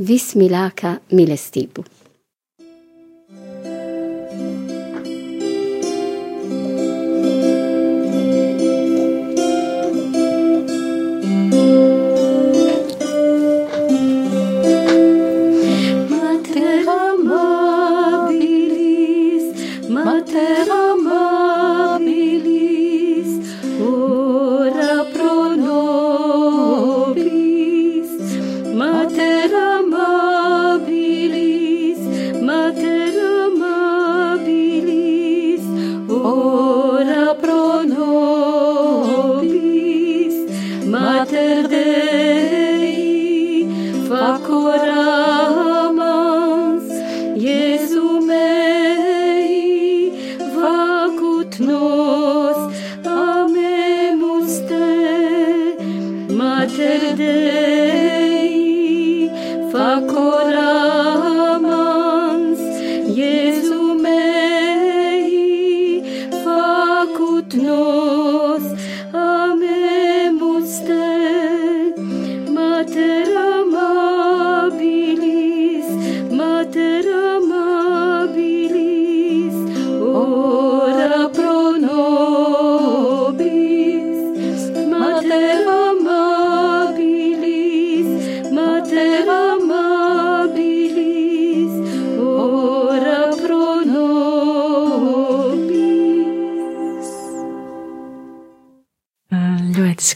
vismīļākā 0.00 0.96
mīlestību. 1.14 1.99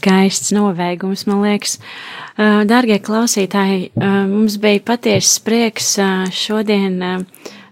Skaists 0.05 0.53
novēgums, 0.53 1.25
man 1.25 1.41
liekas. 1.41 1.79
Dārgie 2.37 2.99
klausītāji, 3.01 3.89
mums 4.29 4.59
bija 4.61 4.83
patiesas 4.85 5.39
prieks 5.41 5.95
šodien 6.35 6.99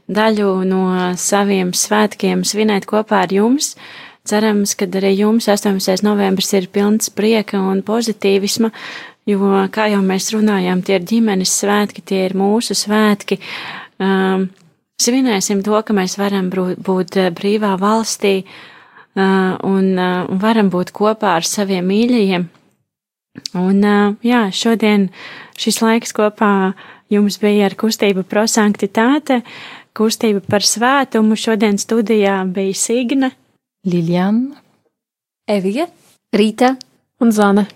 daļu 0.09 0.49
no 0.65 0.85
saviem 1.19 1.73
svētkiem 1.77 2.41
svinēt 2.47 2.87
kopā 2.89 3.23
ar 3.27 3.33
jums. 3.33 3.75
Cerams, 4.25 4.73
ka 4.79 4.87
arī 4.87 5.17
jums 5.19 5.49
18. 5.51 6.01
novembris 6.05 6.53
ir 6.55 6.69
pilns 6.71 7.11
prieka 7.11 7.59
un 7.59 7.83
pozitīvisma, 7.83 8.71
jo, 9.27 9.53
kā 9.69 9.89
jau 9.91 9.99
mēs 10.01 10.31
runājām, 10.31 10.81
tie 10.81 10.95
ir 10.95 11.07
ģimenes 11.09 11.53
svētki, 11.59 12.01
tie 12.01 12.25
ir 12.29 12.37
mūsu 12.39 12.71
svētki. 12.71 13.41
Um, 13.99 14.47
svinēsim 14.95 15.59
to, 15.67 15.75
ka 15.83 15.93
mēs 15.93 16.15
varam 16.17 16.47
būt 16.47 17.19
brīvā 17.35 17.75
valstī 17.83 18.37
uh, 18.45 18.61
un, 19.15 19.87
un 19.99 20.41
varam 20.41 20.71
būt 20.73 20.93
kopā 20.95 21.35
ar 21.37 21.47
saviem 21.47 21.85
mīļajiem. 21.89 22.49
Un, 23.57 23.79
jā, 24.25 24.41
šodien 24.53 25.07
šis 25.57 25.79
laiks 25.81 26.13
kopā 26.13 26.73
jums 27.13 27.39
bija 27.41 27.67
ar 27.69 27.75
kustību 27.77 28.25
prosanktitāte, 28.29 29.41
kustība 29.97 30.41
par 30.45 30.65
svētumu. 30.65 31.37
Šodien 31.37 31.79
studijā 31.81 32.39
bija 32.49 32.77
Signe. 32.77 33.31
Liljana, 33.83 34.55
Evija, 35.49 35.89
Rīta 36.33 36.75
un 37.19 37.33
Zane. 37.35 37.67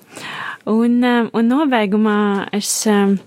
Un, 0.68 1.02
un 1.04 1.48
nobeigumā 1.48 2.48
es 2.56 2.70
um, 2.92 3.18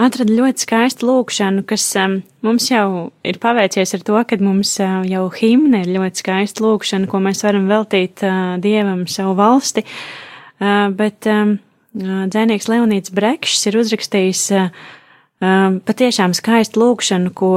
atradu 0.00 0.34
ļoti 0.34 0.64
skaistu 0.64 1.08
lūkšanu, 1.08 1.64
kas 1.68 1.86
um, 2.00 2.18
mums 2.44 2.66
jau 2.70 3.12
ir 3.26 3.38
paveicies 3.42 3.94
ar 3.96 4.04
to, 4.06 4.18
ka 4.28 4.38
mums 4.42 4.74
uh, 4.82 5.02
jau 5.08 5.28
himne 5.34 5.84
ir 5.84 5.92
ļoti 5.94 6.24
skaista 6.24 6.64
lūkšana, 6.64 7.08
ko 7.10 7.20
mēs 7.22 7.44
varam 7.46 7.68
veltīt 7.70 8.24
uh, 8.26 8.56
Dievam 8.62 9.06
savu 9.10 9.36
valsti. 9.38 9.84
Uh, 10.62 10.90
bet 10.94 11.26
dzēnieks 11.94 12.66
Leonīts 12.70 13.12
Brekšs 13.14 13.68
ir 13.70 13.76
uzrakstījis 13.78 14.40
patiešām 15.38 16.32
skaistu 16.34 16.80
lūkšanu, 16.82 17.30
ko 17.36 17.50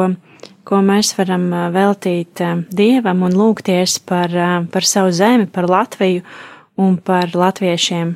ko 0.67 0.81
mēs 0.83 1.13
varam 1.15 1.47
veltīt 1.71 2.41
Dievam 2.75 3.23
un 3.23 3.35
lūgties 3.39 3.97
par, 4.03 4.33
par 4.73 4.87
savu 4.87 5.13
zemi, 5.15 5.47
par 5.47 5.69
Latviju 5.71 6.25
un 6.77 6.97
par 6.99 7.31
latviešiem. 7.33 8.15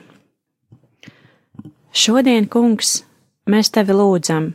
Šodien, 1.91 2.47
kungs, 2.51 3.01
mēs 3.49 3.71
tevi 3.73 3.95
lūdzam. 3.95 4.51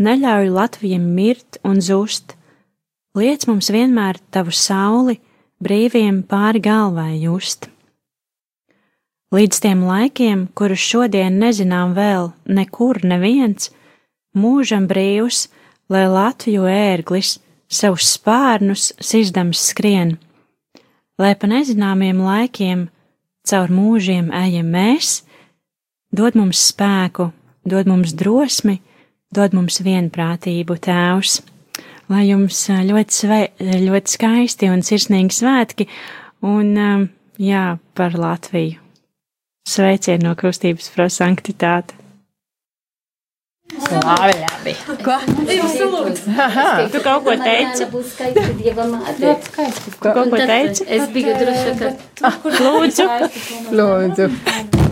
Neļauj 0.00 0.48
Latvijam 0.52 1.10
mirt 1.16 1.58
un 1.64 1.80
zust, 1.84 2.36
liec 3.16 3.44
mums 3.48 3.68
vienmēr 3.72 4.20
tavu 4.32 4.52
sauli 4.54 5.18
brīviem 5.60 6.22
pāri 6.24 6.62
galvai 6.64 7.18
just. 7.20 7.68
Līdz 9.30 9.60
tiem 9.62 9.84
laikiem, 9.86 10.48
kurus 10.58 10.82
šodien 10.82 11.36
nezinām 11.38 11.92
vēl 11.94 12.32
nekur 12.50 12.98
neviens, 13.06 13.68
mūžam 14.34 14.88
brīvs, 14.90 15.44
lai 15.90 16.08
Latviju 16.10 16.64
ērglis 16.66 17.36
savus 17.70 18.08
spārnus 18.16 18.90
sizdams 18.98 19.60
skrien, 19.70 20.16
lai 21.20 21.36
pa 21.38 21.46
nezināmiem 21.50 22.18
laikiem 22.24 22.88
caur 23.46 23.70
mūžiem 23.70 24.32
ejam 24.34 24.72
mēs, 24.74 25.20
dod 26.10 26.34
mums 26.38 26.62
spēku, 26.72 27.30
dod 27.64 27.88
mums 27.90 28.14
drosmi, 28.16 28.80
dod 29.34 29.54
mums 29.56 29.80
vienprātību, 29.84 30.76
Tēvs, 30.86 31.40
lai 32.10 32.26
jums 32.28 32.64
ļoti, 32.68 33.14
svei, 33.14 33.48
ļoti 33.60 34.16
skaisti 34.16 34.70
un 34.72 34.84
sirsnīgi 34.86 35.38
svētki, 35.40 35.88
un 36.46 36.74
jā, 37.40 37.64
par 37.94 38.18
Latviju. 38.18 38.80
Sveicienu 39.70 40.30
no 40.30 40.36
krustības 40.38 40.88
prosanktitāte! 40.94 42.00
Labi, 43.70 44.34
labi. 44.42 44.74
Ko? 45.04 45.14
Tu 46.90 47.00
kaut 47.04 47.22
ko 47.24 47.36
teici? 47.38 47.86
Būs 47.92 48.12
skaisti 48.16 48.56
dieva 48.58 48.86
māte. 48.90 49.36
Tu 49.46 49.94
kaut 50.02 50.34
ko 50.34 50.42
teici? 50.42 50.86
Es 50.90 51.06
biju 51.14 51.38
droša, 51.38 51.78
ka. 51.78 52.34
Lūdzu. 52.58 53.10
Lūdzu. 53.70 54.88